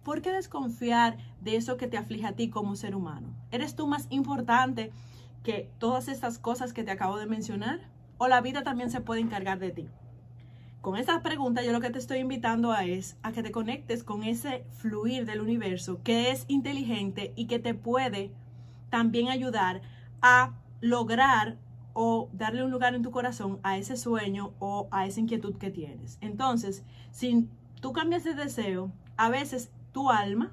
¿Por 0.07 0.23
qué 0.23 0.31
desconfiar 0.31 1.17
de 1.41 1.57
eso 1.57 1.77
que 1.77 1.89
te 1.89 1.97
aflige 1.97 2.29
a 2.29 2.37
ti 2.37 2.49
como 2.49 2.77
ser 2.77 2.95
humano? 2.95 3.35
¿Eres 3.51 3.75
tú 3.75 3.89
más 3.89 4.07
importante 4.11 4.93
que 5.43 5.69
todas 5.79 6.07
estas 6.07 6.39
cosas 6.39 6.73
que 6.73 6.85
te 6.85 6.93
acabo 6.93 7.19
de 7.19 7.27
mencionar? 7.27 7.81
¿O 8.17 8.29
la 8.29 8.41
vida 8.41 8.63
también 8.63 8.89
se 8.89 9.01
puede 9.01 9.21
encargar 9.21 9.59
de 9.59 9.73
ti? 9.73 9.89
Con 10.81 10.97
esta 10.97 11.25
pregunta 11.25 11.65
yo 11.65 11.73
lo 11.73 11.81
que 11.81 11.91
te 11.91 11.99
estoy 11.99 12.19
invitando 12.19 12.71
a 12.71 12.85
es 12.85 13.17
a 13.25 13.33
que 13.33 13.43
te 13.43 13.51
conectes 13.51 14.05
con 14.05 14.23
ese 14.23 14.65
fluir 14.71 15.27
del 15.27 15.41
universo 15.41 16.01
que 16.05 16.31
es 16.31 16.45
inteligente 16.47 17.33
y 17.35 17.49
que 17.49 17.59
te 17.59 17.75
puede 17.75 18.31
también 18.91 19.29
ayudar 19.29 19.83
a 20.23 20.53
lograr 20.81 21.57
o 21.95 22.29
darle 22.33 22.63
un 22.63 22.71
lugar 22.71 22.95
en 22.95 23.03
tu 23.03 23.11
corazón 23.11 23.59
a 23.65 23.77
ese 23.77 23.97
sueño 23.97 24.53
o 24.61 24.87
a 24.93 25.05
esa 25.05 25.19
inquietud 25.19 25.57
que 25.57 25.73
tienes. 25.73 26.17
Entonces, 26.21 26.85
si 27.11 27.49
tú 27.81 27.93
cambias 27.93 28.23
de 28.23 28.35
deseo, 28.35 28.93
a 29.17 29.31
veces 29.31 29.73
tu 29.97 30.11
alma 30.11 30.53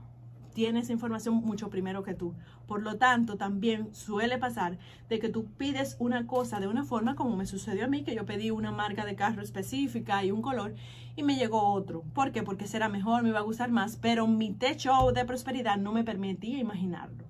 tiene 0.53 0.79
esa 0.79 0.93
información 0.93 1.35
mucho 1.35 1.69
primero 1.69 2.01
que 2.01 2.13
tú. 2.13 2.33
Por 2.65 2.81
lo 2.81 2.95
tanto, 2.95 3.35
también 3.35 3.93
suele 3.93 4.37
pasar 4.37 4.77
de 5.09 5.19
que 5.19 5.27
tú 5.27 5.47
pides 5.57 5.97
una 5.99 6.27
cosa 6.27 6.61
de 6.61 6.69
una 6.69 6.85
forma 6.85 7.15
como 7.15 7.35
me 7.35 7.45
sucedió 7.45 7.83
a 7.83 7.89
mí, 7.89 8.05
que 8.05 8.15
yo 8.15 8.25
pedí 8.25 8.51
una 8.51 8.71
marca 8.71 9.03
de 9.03 9.17
carro 9.17 9.41
específica 9.41 10.23
y 10.23 10.31
un 10.31 10.41
color 10.41 10.75
y 11.17 11.23
me 11.23 11.35
llegó 11.35 11.73
otro. 11.73 12.03
¿Por 12.13 12.31
qué? 12.31 12.41
Porque 12.41 12.67
será 12.67 12.87
mejor, 12.87 13.21
me 13.21 13.29
iba 13.29 13.39
a 13.39 13.49
gustar 13.49 13.69
más, 13.69 13.97
pero 13.97 14.27
mi 14.27 14.53
techo 14.53 15.11
de 15.13 15.25
prosperidad 15.25 15.75
no 15.75 15.91
me 15.91 16.05
permitía 16.05 16.57
imaginarlo. 16.59 17.25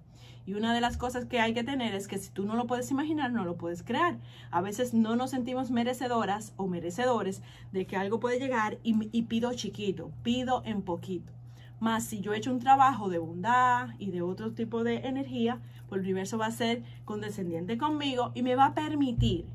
Y 0.46 0.54
una 0.54 0.72
de 0.76 0.82
las 0.82 0.98
cosas 0.98 1.26
que 1.26 1.40
hay 1.40 1.56
que 1.56 1.64
tener 1.64 1.96
es 1.96 2.08
que 2.08 2.20
si 2.20 2.30
tú 2.30 2.46
no 2.46 2.56
lo 2.56 2.68
puedes 2.68 2.92
imaginar, 2.92 3.32
no 3.32 3.44
lo 3.44 3.58
puedes 3.58 3.82
crear. 3.82 4.20
A 4.52 4.62
veces 4.62 4.94
no 4.94 5.16
nos 5.16 5.32
sentimos 5.32 5.72
merecedoras 5.72 6.54
o 6.58 6.68
merecedores 6.68 7.42
de 7.72 7.88
que 7.88 7.98
algo 7.98 8.20
puede 8.20 8.38
llegar 8.38 8.78
y, 8.84 9.10
y 9.12 9.24
pido 9.24 9.52
chiquito, 9.56 10.12
pido 10.22 10.62
en 10.64 10.84
poquito. 10.84 11.34
Más 11.84 12.06
si 12.06 12.22
yo 12.22 12.32
he 12.32 12.38
hecho 12.38 12.50
un 12.50 12.62
trabajo 12.62 13.10
de 13.10 13.18
bondad 13.18 13.90
y 14.00 14.10
de 14.12 14.22
otro 14.22 14.54
tipo 14.54 14.86
de 14.86 15.06
energía, 15.06 15.60
pues 15.90 16.00
el 16.00 16.06
universo 16.06 16.38
va 16.38 16.46
a 16.46 16.52
ser 16.52 16.82
condescendiente 17.04 17.78
conmigo 17.78 18.32
y 18.34 18.42
me 18.42 18.56
va 18.56 18.68
a 18.68 18.74
permitir 18.74 19.48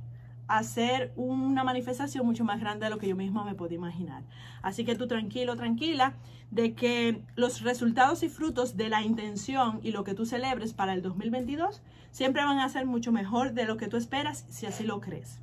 hacer 0.46 1.10
una 1.16 1.64
manifestación 1.64 2.26
mucho 2.26 2.44
más 2.44 2.60
grande 2.60 2.84
de 2.84 2.90
lo 2.90 2.98
que 2.98 3.08
yo 3.08 3.16
misma 3.16 3.44
me 3.44 3.54
puedo 3.54 3.72
imaginar. 3.72 4.24
Así 4.60 4.84
que 4.84 4.94
tú 4.94 5.06
tranquilo, 5.08 5.56
tranquila, 5.56 6.16
de 6.50 6.74
que 6.74 7.22
los 7.34 7.62
resultados 7.62 8.22
y 8.22 8.28
frutos 8.28 8.76
de 8.76 8.90
la 8.90 9.00
intención 9.00 9.80
y 9.82 9.92
lo 9.92 10.04
que 10.04 10.12
tú 10.12 10.26
celebres 10.26 10.74
para 10.74 10.92
el 10.92 11.00
2022 11.00 11.80
siempre 12.10 12.44
van 12.44 12.58
a 12.58 12.68
ser 12.68 12.84
mucho 12.84 13.10
mejor 13.10 13.54
de 13.54 13.64
lo 13.64 13.78
que 13.78 13.88
tú 13.88 13.96
esperas 13.96 14.44
si 14.50 14.66
así 14.66 14.84
lo 14.84 15.00
crees. 15.00 15.40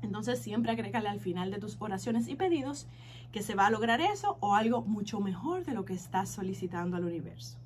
Entonces 0.00 0.38
siempre 0.38 0.72
agrégale 0.72 1.10
al 1.10 1.20
final 1.20 1.50
de 1.50 1.58
tus 1.58 1.76
oraciones 1.80 2.28
y 2.28 2.34
pedidos 2.34 2.86
que 3.32 3.42
se 3.42 3.54
va 3.54 3.66
a 3.66 3.70
lograr 3.70 4.00
eso 4.00 4.38
o 4.40 4.54
algo 4.54 4.82
mucho 4.82 5.20
mejor 5.20 5.64
de 5.64 5.74
lo 5.74 5.84
que 5.84 5.94
estás 5.94 6.28
solicitando 6.28 6.96
al 6.96 7.04
universo. 7.04 7.58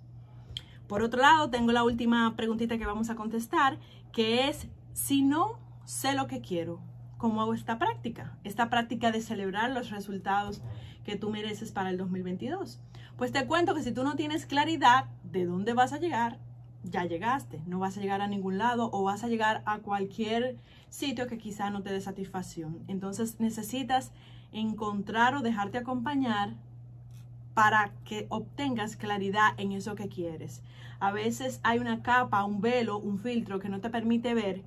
Por 0.86 1.02
otro 1.02 1.22
lado, 1.22 1.50
tengo 1.50 1.72
la 1.72 1.84
última 1.84 2.34
preguntita 2.36 2.78
que 2.78 2.86
vamos 2.86 3.08
a 3.10 3.14
contestar, 3.14 3.78
que 4.12 4.48
es, 4.48 4.68
si 4.92 5.22
no 5.22 5.58
sé 5.84 6.14
lo 6.14 6.26
que 6.26 6.40
quiero, 6.40 6.80
¿cómo 7.16 7.40
hago 7.40 7.54
esta 7.54 7.78
práctica? 7.78 8.36
Esta 8.44 8.68
práctica 8.68 9.12
de 9.12 9.22
celebrar 9.22 9.70
los 9.70 9.90
resultados 9.90 10.62
que 11.04 11.16
tú 11.16 11.30
mereces 11.30 11.72
para 11.72 11.90
el 11.90 11.96
2022. 11.96 12.80
Pues 13.16 13.32
te 13.32 13.46
cuento 13.46 13.74
que 13.74 13.82
si 13.82 13.92
tú 13.92 14.02
no 14.04 14.16
tienes 14.16 14.46
claridad 14.46 15.06
de 15.22 15.46
dónde 15.46 15.72
vas 15.72 15.92
a 15.92 15.98
llegar, 15.98 16.38
ya 16.84 17.04
llegaste, 17.04 17.60
no 17.66 17.78
vas 17.78 17.96
a 17.96 18.00
llegar 18.00 18.20
a 18.20 18.26
ningún 18.26 18.58
lado 18.58 18.90
o 18.92 19.04
vas 19.04 19.22
a 19.24 19.28
llegar 19.28 19.62
a 19.66 19.78
cualquier 19.78 20.56
sitio 20.88 21.26
que 21.26 21.38
quizá 21.38 21.70
no 21.70 21.82
te 21.82 21.92
dé 21.92 22.00
satisfacción. 22.00 22.80
Entonces 22.88 23.40
necesitas 23.40 24.12
encontrar 24.52 25.34
o 25.34 25.40
dejarte 25.40 25.78
acompañar 25.78 26.54
para 27.54 27.92
que 28.04 28.26
obtengas 28.30 28.96
claridad 28.96 29.52
en 29.58 29.72
eso 29.72 29.94
que 29.94 30.08
quieres. 30.08 30.62
A 31.00 31.12
veces 31.12 31.60
hay 31.62 31.78
una 31.78 32.02
capa, 32.02 32.44
un 32.44 32.60
velo, 32.60 32.98
un 32.98 33.18
filtro 33.18 33.58
que 33.58 33.68
no 33.68 33.80
te 33.80 33.90
permite 33.90 34.34
ver 34.34 34.62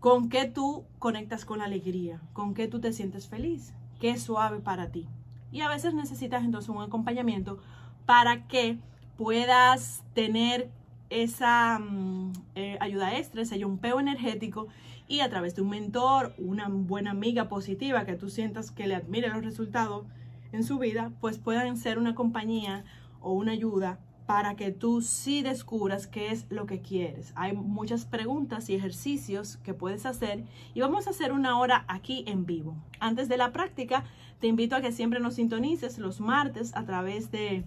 con 0.00 0.28
qué 0.28 0.46
tú 0.46 0.84
conectas 0.98 1.44
con 1.44 1.58
la 1.58 1.64
alegría, 1.64 2.20
con 2.32 2.54
qué 2.54 2.68
tú 2.68 2.80
te 2.80 2.92
sientes 2.92 3.28
feliz, 3.28 3.72
qué 4.00 4.10
es 4.10 4.22
suave 4.22 4.60
para 4.60 4.90
ti. 4.90 5.08
Y 5.50 5.60
a 5.62 5.68
veces 5.68 5.94
necesitas 5.94 6.44
entonces 6.44 6.68
un 6.68 6.82
acompañamiento 6.82 7.58
para 8.04 8.46
que 8.46 8.78
puedas 9.16 10.02
tener 10.12 10.70
esa 11.10 11.78
mm, 11.78 12.32
eh, 12.54 12.78
ayuda 12.80 13.16
extra, 13.16 13.42
ese 13.42 13.58
yumpeo 13.58 14.00
energético 14.00 14.68
y 15.06 15.20
a 15.20 15.28
través 15.28 15.54
de 15.54 15.62
un 15.62 15.70
mentor, 15.70 16.34
una 16.38 16.68
buena 16.68 17.10
amiga 17.10 17.48
positiva 17.48 18.04
que 18.04 18.14
tú 18.14 18.30
sientas 18.30 18.70
que 18.70 18.86
le 18.86 18.94
admire 18.94 19.28
los 19.28 19.44
resultados 19.44 20.06
en 20.52 20.64
su 20.64 20.78
vida, 20.78 21.12
pues 21.20 21.38
puedan 21.38 21.76
ser 21.76 21.98
una 21.98 22.14
compañía 22.14 22.84
o 23.20 23.32
una 23.32 23.52
ayuda 23.52 23.98
para 24.26 24.54
que 24.56 24.70
tú 24.70 25.02
sí 25.02 25.42
descubras 25.42 26.06
qué 26.06 26.30
es 26.30 26.46
lo 26.48 26.66
que 26.66 26.80
quieres. 26.80 27.32
Hay 27.36 27.52
muchas 27.52 28.06
preguntas 28.06 28.70
y 28.70 28.74
ejercicios 28.74 29.58
que 29.58 29.74
puedes 29.74 30.06
hacer 30.06 30.44
y 30.72 30.80
vamos 30.80 31.06
a 31.06 31.10
hacer 31.10 31.32
una 31.32 31.58
hora 31.58 31.84
aquí 31.88 32.24
en 32.26 32.46
vivo. 32.46 32.74
Antes 33.00 33.28
de 33.28 33.36
la 33.36 33.52
práctica, 33.52 34.04
te 34.40 34.46
invito 34.46 34.76
a 34.76 34.80
que 34.80 34.92
siempre 34.92 35.20
nos 35.20 35.34
sintonices 35.34 35.98
los 35.98 36.20
martes 36.20 36.74
a 36.74 36.84
través 36.84 37.30
de 37.30 37.64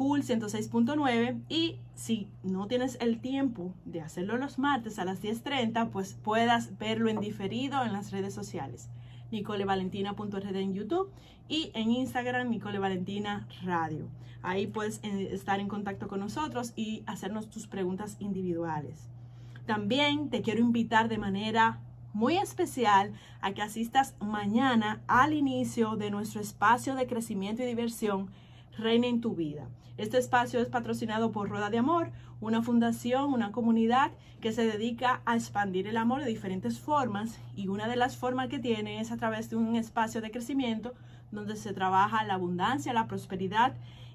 Cool 0.00 0.22
106.9 0.22 1.42
y 1.50 1.76
si 1.94 2.30
no 2.42 2.66
tienes 2.68 2.96
el 3.02 3.20
tiempo 3.20 3.74
de 3.84 4.00
hacerlo 4.00 4.38
los 4.38 4.58
martes 4.58 4.98
a 4.98 5.04
las 5.04 5.22
10.30, 5.22 5.90
pues 5.90 6.14
puedas 6.14 6.78
verlo 6.78 7.10
en 7.10 7.20
diferido 7.20 7.84
en 7.84 7.92
las 7.92 8.10
redes 8.10 8.32
sociales. 8.32 8.88
NicoleValentina.rd 9.30 10.56
en 10.56 10.72
YouTube 10.72 11.10
y 11.50 11.70
en 11.74 11.90
Instagram 11.90 12.48
Nicole 12.48 12.78
Valentina 12.78 13.46
Radio. 13.62 14.08
Ahí 14.40 14.66
puedes 14.66 15.00
eh, 15.02 15.28
estar 15.32 15.60
en 15.60 15.68
contacto 15.68 16.08
con 16.08 16.20
nosotros 16.20 16.72
y 16.76 17.02
hacernos 17.04 17.50
tus 17.50 17.66
preguntas 17.66 18.16
individuales. 18.20 19.10
También 19.66 20.30
te 20.30 20.40
quiero 20.40 20.60
invitar 20.60 21.10
de 21.10 21.18
manera 21.18 21.78
muy 22.14 22.38
especial 22.38 23.12
a 23.42 23.52
que 23.52 23.60
asistas 23.60 24.14
mañana 24.18 25.02
al 25.08 25.34
inicio 25.34 25.96
de 25.96 26.10
nuestro 26.10 26.40
espacio 26.40 26.94
de 26.94 27.06
crecimiento 27.06 27.62
y 27.62 27.66
diversión 27.66 28.30
Reina 28.78 29.08
en 29.08 29.20
tu 29.20 29.34
vida. 29.34 29.68
Este 30.00 30.16
espacio 30.16 30.60
es 30.60 30.68
patrocinado 30.68 31.30
por 31.30 31.50
Rueda 31.50 31.68
de 31.68 31.76
Amor, 31.76 32.10
una 32.40 32.62
fundación, 32.62 33.34
una 33.34 33.52
comunidad 33.52 34.12
que 34.40 34.50
se 34.50 34.64
dedica 34.64 35.20
a 35.26 35.34
expandir 35.34 35.86
el 35.86 35.98
amor 35.98 36.20
de 36.20 36.26
diferentes 36.30 36.80
formas 36.80 37.38
y 37.54 37.68
una 37.68 37.86
de 37.86 37.96
las 37.96 38.16
formas 38.16 38.48
que 38.48 38.58
tiene 38.58 39.00
es 39.00 39.12
a 39.12 39.18
través 39.18 39.50
de 39.50 39.56
un 39.56 39.76
espacio 39.76 40.22
de 40.22 40.30
crecimiento 40.30 40.94
donde 41.30 41.54
se 41.54 41.74
trabaja 41.74 42.24
la 42.24 42.32
abundancia, 42.32 42.94
la 42.94 43.08
prosperidad 43.08 43.74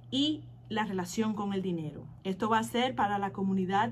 y 0.09 0.41
la 0.69 0.85
relación 0.85 1.35
con 1.35 1.53
el 1.53 1.61
dinero. 1.61 2.07
Esto 2.23 2.49
va 2.49 2.57
a 2.57 2.63
ser 2.63 2.95
para 2.95 3.19
la 3.19 3.31
comunidad 3.31 3.91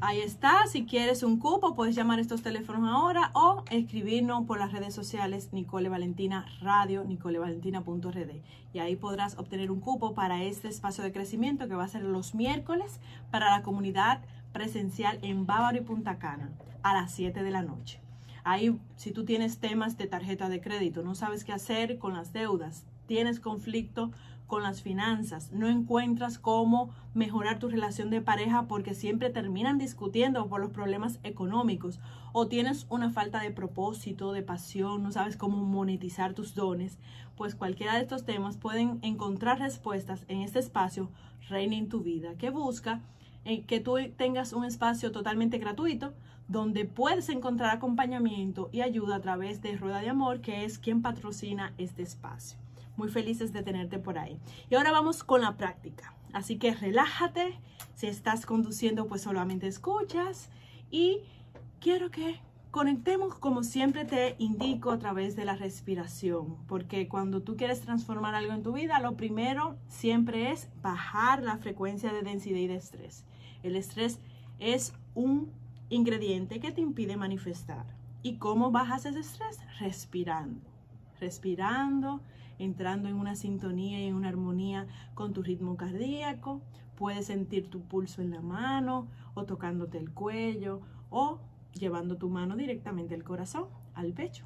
Ahí 0.00 0.22
está, 0.22 0.66
si 0.68 0.86
quieres 0.86 1.22
un 1.22 1.38
cupo 1.38 1.74
puedes 1.74 1.94
llamar 1.94 2.18
a 2.18 2.22
estos 2.22 2.40
teléfonos 2.40 2.88
ahora 2.88 3.30
o 3.34 3.62
escribirnos 3.70 4.46
por 4.46 4.58
las 4.58 4.72
redes 4.72 4.94
sociales 4.94 5.52
Nicole 5.52 5.90
Valentina 5.90 6.46
Radio, 6.62 7.04
nicolevalentina.rd 7.04 8.40
y 8.72 8.78
ahí 8.78 8.96
podrás 8.96 9.36
obtener 9.36 9.70
un 9.70 9.80
cupo 9.80 10.14
para 10.14 10.42
este 10.44 10.68
espacio 10.68 11.04
de 11.04 11.12
crecimiento 11.12 11.68
que 11.68 11.74
va 11.74 11.84
a 11.84 11.88
ser 11.88 12.04
los 12.04 12.34
miércoles 12.34 13.00
para 13.30 13.50
la 13.50 13.62
comunidad 13.62 14.22
presencial 14.54 15.18
en 15.20 15.44
Bávaro 15.44 15.76
y 15.76 15.82
Punta 15.82 16.18
Cana 16.18 16.50
a 16.82 16.94
las 16.94 17.12
7 17.12 17.42
de 17.42 17.50
la 17.50 17.60
noche. 17.60 18.00
Ahí, 18.44 18.78
si 18.96 19.12
tú 19.12 19.24
tienes 19.24 19.58
temas 19.58 19.96
de 19.98 20.06
tarjeta 20.06 20.48
de 20.48 20.60
crédito, 20.60 21.02
no 21.02 21.14
sabes 21.14 21.44
qué 21.44 21.52
hacer 21.52 21.98
con 21.98 22.14
las 22.14 22.32
deudas, 22.32 22.84
tienes 23.06 23.40
conflicto 23.40 24.10
con 24.46 24.62
las 24.64 24.82
finanzas, 24.82 25.52
no 25.52 25.68
encuentras 25.68 26.38
cómo 26.38 26.90
mejorar 27.14 27.60
tu 27.60 27.68
relación 27.68 28.10
de 28.10 28.20
pareja 28.20 28.66
porque 28.66 28.94
siempre 28.94 29.30
terminan 29.30 29.78
discutiendo 29.78 30.48
por 30.48 30.60
los 30.60 30.72
problemas 30.72 31.20
económicos 31.22 32.00
o 32.32 32.48
tienes 32.48 32.86
una 32.88 33.10
falta 33.10 33.40
de 33.40 33.52
propósito, 33.52 34.32
de 34.32 34.42
pasión, 34.42 35.04
no 35.04 35.12
sabes 35.12 35.36
cómo 35.36 35.58
monetizar 35.58 36.34
tus 36.34 36.56
dones, 36.56 36.98
pues 37.36 37.54
cualquiera 37.54 37.94
de 37.94 38.00
estos 38.00 38.24
temas 38.24 38.56
pueden 38.56 38.98
encontrar 39.02 39.60
respuestas 39.60 40.24
en 40.28 40.40
este 40.40 40.58
espacio 40.58 41.10
Reina 41.48 41.76
en 41.76 41.88
tu 41.88 42.00
vida, 42.00 42.34
que 42.36 42.50
busca 42.50 43.00
que 43.66 43.80
tú 43.80 43.96
tengas 44.16 44.52
un 44.52 44.64
espacio 44.64 45.12
totalmente 45.12 45.58
gratuito 45.58 46.12
donde 46.50 46.84
puedes 46.84 47.28
encontrar 47.28 47.70
acompañamiento 47.70 48.70
y 48.72 48.80
ayuda 48.80 49.16
a 49.16 49.20
través 49.20 49.62
de 49.62 49.76
Rueda 49.76 50.00
de 50.00 50.08
Amor, 50.08 50.40
que 50.40 50.64
es 50.64 50.80
quien 50.80 51.00
patrocina 51.00 51.72
este 51.78 52.02
espacio. 52.02 52.58
Muy 52.96 53.08
felices 53.08 53.52
de 53.52 53.62
tenerte 53.62 54.00
por 54.00 54.18
ahí. 54.18 54.36
Y 54.68 54.74
ahora 54.74 54.90
vamos 54.90 55.22
con 55.22 55.42
la 55.42 55.56
práctica. 55.56 56.12
Así 56.32 56.58
que 56.58 56.74
relájate. 56.74 57.60
Si 57.94 58.08
estás 58.08 58.46
conduciendo, 58.46 59.06
pues 59.06 59.22
solamente 59.22 59.68
escuchas. 59.68 60.50
Y 60.90 61.20
quiero 61.78 62.10
que 62.10 62.40
conectemos 62.72 63.34
como 63.36 63.62
siempre 63.62 64.04
te 64.04 64.34
indico 64.38 64.90
a 64.90 64.98
través 64.98 65.36
de 65.36 65.44
la 65.44 65.54
respiración. 65.54 66.56
Porque 66.66 67.08
cuando 67.08 67.42
tú 67.42 67.56
quieres 67.56 67.80
transformar 67.80 68.34
algo 68.34 68.52
en 68.54 68.64
tu 68.64 68.72
vida, 68.72 68.98
lo 68.98 69.16
primero 69.16 69.76
siempre 69.88 70.50
es 70.50 70.68
bajar 70.82 71.44
la 71.44 71.58
frecuencia 71.58 72.12
de 72.12 72.22
densidad 72.22 72.58
y 72.58 72.66
de 72.66 72.74
estrés. 72.76 73.24
El 73.62 73.76
estrés 73.76 74.20
es 74.58 74.92
un 75.14 75.50
ingrediente 75.88 76.60
que 76.60 76.72
te 76.72 76.80
impide 76.80 77.16
manifestar. 77.16 77.86
¿Y 78.22 78.36
cómo 78.36 78.70
bajas 78.70 79.06
ese 79.06 79.20
estrés? 79.20 79.58
Respirando. 79.78 80.60
Respirando 81.18 82.20
entrando 82.60 83.08
en 83.08 83.14
una 83.14 83.36
sintonía 83.36 84.00
y 84.00 84.06
en 84.06 84.14
una 84.14 84.28
armonía 84.28 84.86
con 85.14 85.32
tu 85.32 85.42
ritmo 85.42 85.76
cardíaco. 85.76 86.60
Puedes 86.94 87.26
sentir 87.26 87.70
tu 87.70 87.80
pulso 87.80 88.20
en 88.20 88.30
la 88.30 88.42
mano 88.42 89.08
o 89.34 89.44
tocándote 89.44 89.96
el 89.96 90.10
cuello 90.10 90.82
o 91.08 91.40
llevando 91.72 92.16
tu 92.16 92.28
mano 92.28 92.56
directamente 92.56 93.14
al 93.14 93.24
corazón, 93.24 93.68
al 93.94 94.12
pecho. 94.12 94.44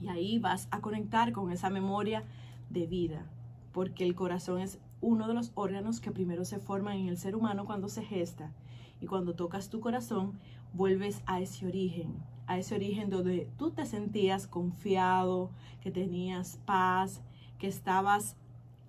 Y 0.00 0.08
ahí 0.08 0.38
vas 0.38 0.68
a 0.70 0.80
conectar 0.80 1.32
con 1.32 1.50
esa 1.50 1.70
memoria 1.70 2.24
de 2.68 2.86
vida, 2.86 3.26
porque 3.72 4.04
el 4.04 4.14
corazón 4.14 4.60
es 4.60 4.78
uno 5.00 5.28
de 5.28 5.34
los 5.34 5.52
órganos 5.54 6.00
que 6.00 6.10
primero 6.10 6.44
se 6.44 6.58
forman 6.58 6.98
en 6.98 7.08
el 7.08 7.16
ser 7.16 7.34
humano 7.34 7.64
cuando 7.64 7.88
se 7.88 8.02
gesta. 8.02 8.52
Y 9.00 9.06
cuando 9.06 9.34
tocas 9.34 9.70
tu 9.70 9.80
corazón, 9.80 10.38
vuelves 10.72 11.22
a 11.26 11.40
ese 11.40 11.66
origen, 11.66 12.22
a 12.46 12.58
ese 12.58 12.74
origen 12.74 13.10
donde 13.10 13.48
tú 13.56 13.70
te 13.70 13.86
sentías 13.86 14.46
confiado, 14.46 15.50
que 15.80 15.90
tenías 15.90 16.58
paz, 16.66 17.22
que 17.58 17.68
estabas 17.68 18.36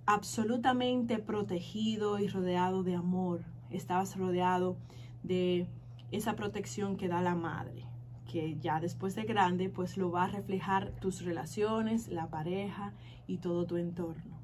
absolutamente 0.06 1.20
protegido 1.20 2.20
y 2.20 2.28
rodeado 2.28 2.84
de 2.84 2.96
amor, 2.96 3.46
estabas 3.70 4.18
rodeado 4.18 4.78
de 5.24 5.68
esa 6.12 6.36
protección 6.36 6.98
que 6.98 7.08
da 7.08 7.22
la 7.22 7.36
madre, 7.36 7.86
que 8.30 8.58
ya 8.60 8.80
después 8.80 9.16
de 9.16 9.24
grande 9.24 9.70
pues 9.70 9.96
lo 9.96 10.12
va 10.12 10.26
a 10.26 10.28
reflejar 10.28 10.92
tus 11.00 11.24
relaciones, 11.24 12.10
la 12.10 12.30
pareja 12.30 12.94
y 13.28 13.38
todo 13.38 13.66
tu 13.66 13.78
entorno. 13.78 14.41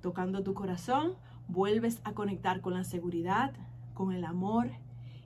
Tocando 0.00 0.42
tu 0.42 0.54
corazón, 0.54 1.14
vuelves 1.48 2.00
a 2.04 2.12
conectar 2.12 2.60
con 2.60 2.74
la 2.74 2.84
seguridad, 2.84 3.52
con 3.94 4.12
el 4.12 4.24
amor 4.24 4.70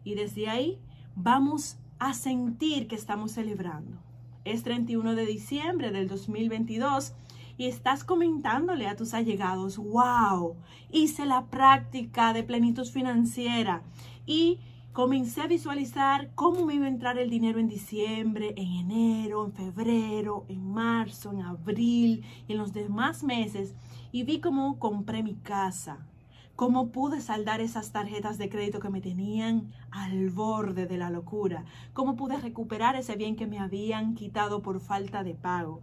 y 0.02 0.14
desde 0.14 0.48
ahí 0.48 0.78
vamos 1.14 1.78
a 1.98 2.14
sentir 2.14 2.88
que 2.88 2.96
estamos 2.96 3.32
celebrando. 3.32 3.98
Es 4.44 4.62
31 4.62 5.14
de 5.14 5.26
diciembre 5.26 5.90
del 5.90 6.08
2022 6.08 7.14
y 7.56 7.66
estás 7.66 8.04
comentándole 8.04 8.88
a 8.88 8.96
tus 8.96 9.14
allegados, 9.14 9.78
wow, 9.78 10.56
hice 10.90 11.24
la 11.24 11.46
práctica 11.46 12.32
de 12.32 12.42
plenitud 12.42 12.86
financiera 12.86 13.82
y 14.26 14.58
comencé 14.94 15.40
a 15.40 15.48
visualizar 15.48 16.30
cómo 16.36 16.64
me 16.64 16.76
iba 16.76 16.84
a 16.84 16.88
entrar 16.88 17.18
el 17.18 17.28
dinero 17.28 17.58
en 17.58 17.66
diciembre, 17.66 18.54
en 18.56 18.70
enero, 18.92 19.44
en 19.44 19.52
febrero, 19.52 20.46
en 20.48 20.72
marzo, 20.72 21.32
en 21.32 21.42
abril 21.42 22.24
en 22.46 22.58
los 22.58 22.72
demás 22.72 23.24
meses 23.24 23.74
y 24.12 24.22
vi 24.22 24.38
cómo 24.38 24.78
compré 24.78 25.24
mi 25.24 25.34
casa, 25.34 26.06
cómo 26.54 26.92
pude 26.92 27.20
saldar 27.20 27.60
esas 27.60 27.90
tarjetas 27.90 28.38
de 28.38 28.48
crédito 28.48 28.78
que 28.78 28.88
me 28.88 29.00
tenían 29.00 29.72
al 29.90 30.30
borde 30.30 30.86
de 30.86 30.96
la 30.96 31.10
locura, 31.10 31.64
cómo 31.92 32.14
pude 32.14 32.36
recuperar 32.36 32.94
ese 32.94 33.16
bien 33.16 33.34
que 33.34 33.48
me 33.48 33.58
habían 33.58 34.14
quitado 34.14 34.62
por 34.62 34.78
falta 34.78 35.24
de 35.24 35.34
pago, 35.34 35.82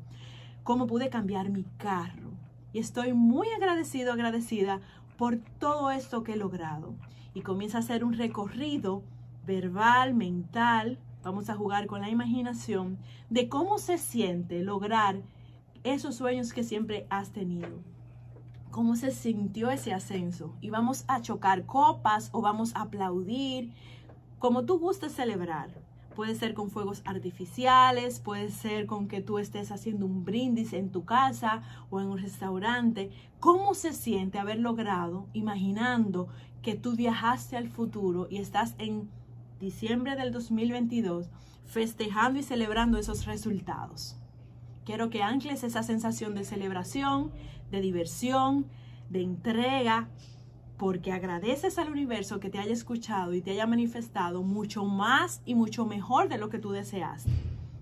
cómo 0.63 0.87
pude 0.87 1.09
cambiar 1.09 1.49
mi 1.49 1.65
carro. 1.75 2.31
Y 2.71 2.79
estoy 2.79 3.11
muy 3.11 3.49
agradecido, 3.49 4.13
agradecida 4.13 4.79
por 5.17 5.37
todo 5.59 5.91
esto 5.91 6.23
que 6.23 6.33
he 6.33 6.37
logrado. 6.37 6.95
Y 7.33 7.41
comienza 7.41 7.77
a 7.77 7.81
hacer 7.81 8.03
un 8.03 8.13
recorrido 8.13 9.03
verbal, 9.45 10.13
mental, 10.13 10.99
vamos 11.23 11.49
a 11.49 11.55
jugar 11.55 11.87
con 11.87 12.01
la 12.01 12.09
imaginación, 12.09 12.97
de 13.29 13.49
cómo 13.49 13.77
se 13.77 13.97
siente 13.97 14.63
lograr 14.63 15.21
esos 15.83 16.15
sueños 16.15 16.53
que 16.53 16.63
siempre 16.63 17.07
has 17.09 17.31
tenido 17.31 17.69
cómo 18.71 18.95
se 18.95 19.11
sintió 19.11 19.69
ese 19.69 19.93
ascenso. 19.93 20.55
Y 20.61 20.69
vamos 20.69 21.03
a 21.07 21.21
chocar 21.21 21.65
copas 21.65 22.29
o 22.31 22.41
vamos 22.41 22.75
a 22.75 22.83
aplaudir, 22.83 23.73
como 24.39 24.65
tú 24.65 24.79
gustes 24.79 25.11
celebrar. 25.11 25.69
Puede 26.15 26.35
ser 26.35 26.53
con 26.53 26.69
fuegos 26.69 27.01
artificiales, 27.05 28.19
puede 28.19 28.51
ser 28.51 28.85
con 28.85 29.07
que 29.07 29.21
tú 29.21 29.39
estés 29.39 29.71
haciendo 29.71 30.05
un 30.05 30.25
brindis 30.25 30.73
en 30.73 30.91
tu 30.91 31.05
casa 31.05 31.63
o 31.89 32.01
en 32.01 32.07
un 32.07 32.17
restaurante. 32.17 33.11
¿Cómo 33.39 33.73
se 33.73 33.93
siente 33.93 34.37
haber 34.37 34.59
logrado, 34.59 35.27
imaginando 35.33 36.27
que 36.61 36.75
tú 36.75 36.95
viajaste 36.95 37.55
al 37.55 37.69
futuro 37.69 38.27
y 38.29 38.37
estás 38.37 38.75
en 38.77 39.09
diciembre 39.59 40.15
del 40.15 40.31
2022 40.31 41.29
festejando 41.65 42.39
y 42.39 42.43
celebrando 42.43 42.97
esos 42.97 43.25
resultados? 43.25 44.17
Quiero 44.85 45.09
que 45.09 45.23
ancles 45.23 45.63
esa 45.63 45.83
sensación 45.83 46.35
de 46.35 46.43
celebración, 46.43 47.31
de 47.71 47.79
diversión, 47.79 48.65
de 49.09 49.21
entrega, 49.21 50.09
porque 50.81 51.11
agradeces 51.11 51.77
al 51.77 51.91
universo 51.91 52.39
que 52.39 52.49
te 52.49 52.57
haya 52.57 52.73
escuchado 52.73 53.35
y 53.35 53.41
te 53.43 53.51
haya 53.51 53.67
manifestado 53.67 54.41
mucho 54.41 54.83
más 54.83 55.43
y 55.45 55.53
mucho 55.53 55.85
mejor 55.85 56.27
de 56.27 56.39
lo 56.39 56.49
que 56.49 56.57
tú 56.57 56.71
deseas. 56.71 57.25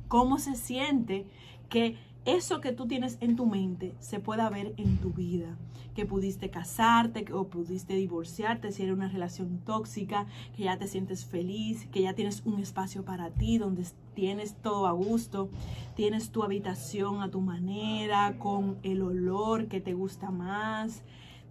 ¿Cómo 0.10 0.38
se 0.38 0.56
siente 0.56 1.26
que 1.70 1.96
eso 2.26 2.60
que 2.60 2.74
tú 2.74 2.88
tienes 2.88 3.18
en 3.22 3.38
tu 3.38 3.46
mente 3.46 3.96
se 4.02 4.20
pueda 4.20 4.50
ver 4.50 4.74
en 4.76 4.98
tu 4.98 5.12
vida? 5.12 5.58
Que 5.96 6.06
pudiste 6.06 6.50
casarte 6.50 7.24
o 7.32 7.48
pudiste 7.48 7.94
divorciarte 7.94 8.74
si 8.74 8.84
era 8.84 8.92
una 8.92 9.08
relación 9.08 9.60
tóxica, 9.60 10.26
que 10.58 10.64
ya 10.64 10.78
te 10.78 10.90
sientes 10.90 11.24
feliz, 11.24 11.88
que 11.94 12.02
ya 12.02 12.16
tienes 12.16 12.42
un 12.44 12.60
espacio 12.60 13.06
para 13.06 13.30
ti 13.30 13.58
donde 13.58 13.86
tienes 14.14 14.56
todo 14.56 14.88
a 14.88 14.92
gusto, 14.92 15.50
tienes 15.96 16.32
tu 16.32 16.44
habitación 16.44 17.22
a 17.22 17.32
tu 17.32 17.40
manera, 17.40 18.38
con 18.40 18.78
el 18.84 19.02
olor 19.04 19.70
que 19.70 19.80
te 19.80 19.94
gusta 19.94 20.32
más, 20.32 21.02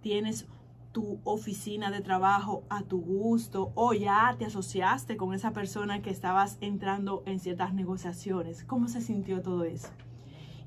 tienes 0.03 0.45
tu 0.91 1.19
oficina 1.23 1.91
de 1.91 2.01
trabajo 2.01 2.63
a 2.69 2.81
tu 2.83 2.99
gusto 2.99 3.71
o 3.75 3.93
ya 3.93 4.35
te 4.39 4.45
asociaste 4.45 5.17
con 5.17 5.33
esa 5.33 5.51
persona 5.51 6.01
que 6.01 6.09
estabas 6.09 6.57
entrando 6.61 7.23
en 7.25 7.39
ciertas 7.39 7.73
negociaciones. 7.73 8.63
¿Cómo 8.63 8.87
se 8.87 9.01
sintió 9.01 9.41
todo 9.41 9.63
eso? 9.63 9.89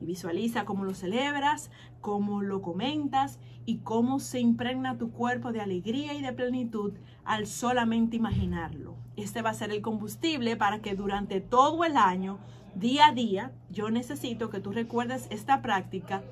Y 0.01 0.07
visualiza 0.07 0.65
cómo 0.65 0.85
lo 0.85 0.95
celebras, 0.95 1.71
cómo 2.01 2.43
lo 2.43 2.63
comentas 2.63 3.39
y 3.67 3.79
cómo 3.79 4.21
se 4.21 4.41
impregna 4.41 4.99
tu 4.99 5.11
cuerpo 5.11 5.53
de 5.53 5.61
alegría 5.61 6.15
y 6.15 6.23
de 6.23 6.33
plenitud 6.33 6.93
al 7.25 7.47
solamente 7.47 8.17
imaginarlo. 8.17 8.97
Este 9.17 9.43
va 9.43 9.51
a 9.51 9.55
ser 9.55 9.71
el 9.71 9.83
combustible 9.83 10.57
para 10.57 10.81
que 10.81 10.95
durante 10.95 11.41
todo 11.41 11.85
el 11.85 11.97
año, 11.97 12.39
día 12.75 13.09
a 13.09 13.13
día, 13.13 13.53
yo 13.71 13.91
necesito 13.91 14.51
que 14.51 14.61
tú 14.61 14.73
recuerdes 14.73 15.27
esta 15.31 15.63
práctica 15.63 16.23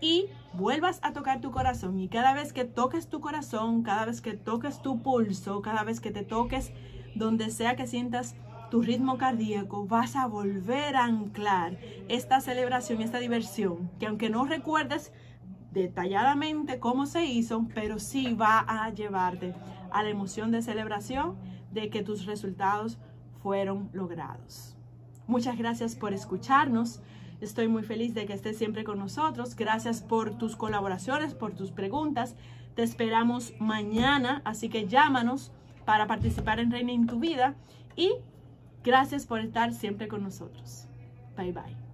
y 0.00 0.26
vuelvas 0.52 1.00
a 1.02 1.12
tocar 1.12 1.40
tu 1.40 1.50
corazón. 1.50 1.98
Y 1.98 2.08
cada 2.08 2.34
vez 2.34 2.52
que 2.52 2.64
toques 2.64 3.08
tu 3.08 3.20
corazón, 3.20 3.82
cada 3.82 4.04
vez 4.04 4.20
que 4.20 4.34
toques 4.34 4.82
tu 4.82 5.02
pulso, 5.02 5.62
cada 5.62 5.84
vez 5.84 6.00
que 6.00 6.10
te 6.10 6.22
toques 6.22 6.72
donde 7.14 7.50
sea 7.50 7.76
que 7.76 7.86
sientas 7.86 8.36
tu 8.70 8.82
ritmo 8.82 9.16
cardíaco, 9.18 9.86
vas 9.86 10.14
a 10.14 10.26
volver 10.26 10.96
a 10.96 11.04
anclar 11.04 11.78
esta 12.08 12.40
celebración, 12.40 13.00
esta 13.00 13.18
diversión, 13.18 13.90
que 13.98 14.06
aunque 14.06 14.28
no 14.30 14.44
recuerdes 14.44 15.12
detalladamente 15.72 16.78
cómo 16.78 17.06
se 17.06 17.24
hizo, 17.24 17.66
pero 17.74 17.98
sí 17.98 18.34
va 18.34 18.60
a 18.60 18.90
llevarte 18.90 19.54
a 19.90 20.02
la 20.02 20.10
emoción 20.10 20.50
de 20.50 20.62
celebración 20.62 21.36
de 21.72 21.90
que 21.90 22.02
tus 22.02 22.26
resultados 22.26 22.98
fueron 23.42 23.88
logrados. 23.92 24.76
Muchas 25.26 25.58
gracias 25.58 25.94
por 25.94 26.12
escucharnos. 26.12 27.00
Estoy 27.40 27.68
muy 27.68 27.82
feliz 27.82 28.14
de 28.14 28.26
que 28.26 28.32
estés 28.32 28.58
siempre 28.58 28.84
con 28.84 28.98
nosotros. 28.98 29.54
Gracias 29.54 30.02
por 30.02 30.36
tus 30.38 30.56
colaboraciones, 30.56 31.34
por 31.34 31.54
tus 31.54 31.70
preguntas. 31.70 32.34
Te 32.74 32.82
esperamos 32.82 33.54
mañana, 33.58 34.42
así 34.44 34.68
que 34.68 34.86
llámanos 34.86 35.52
para 35.84 36.06
participar 36.06 36.60
en 36.60 36.70
Reina 36.70 36.92
en 36.92 37.06
tu 37.06 37.18
vida 37.18 37.54
y 37.96 38.12
gracias 38.84 39.26
por 39.26 39.40
estar 39.40 39.72
siempre 39.72 40.08
con 40.08 40.22
nosotros. 40.22 40.86
Bye 41.36 41.52
bye. 41.52 41.87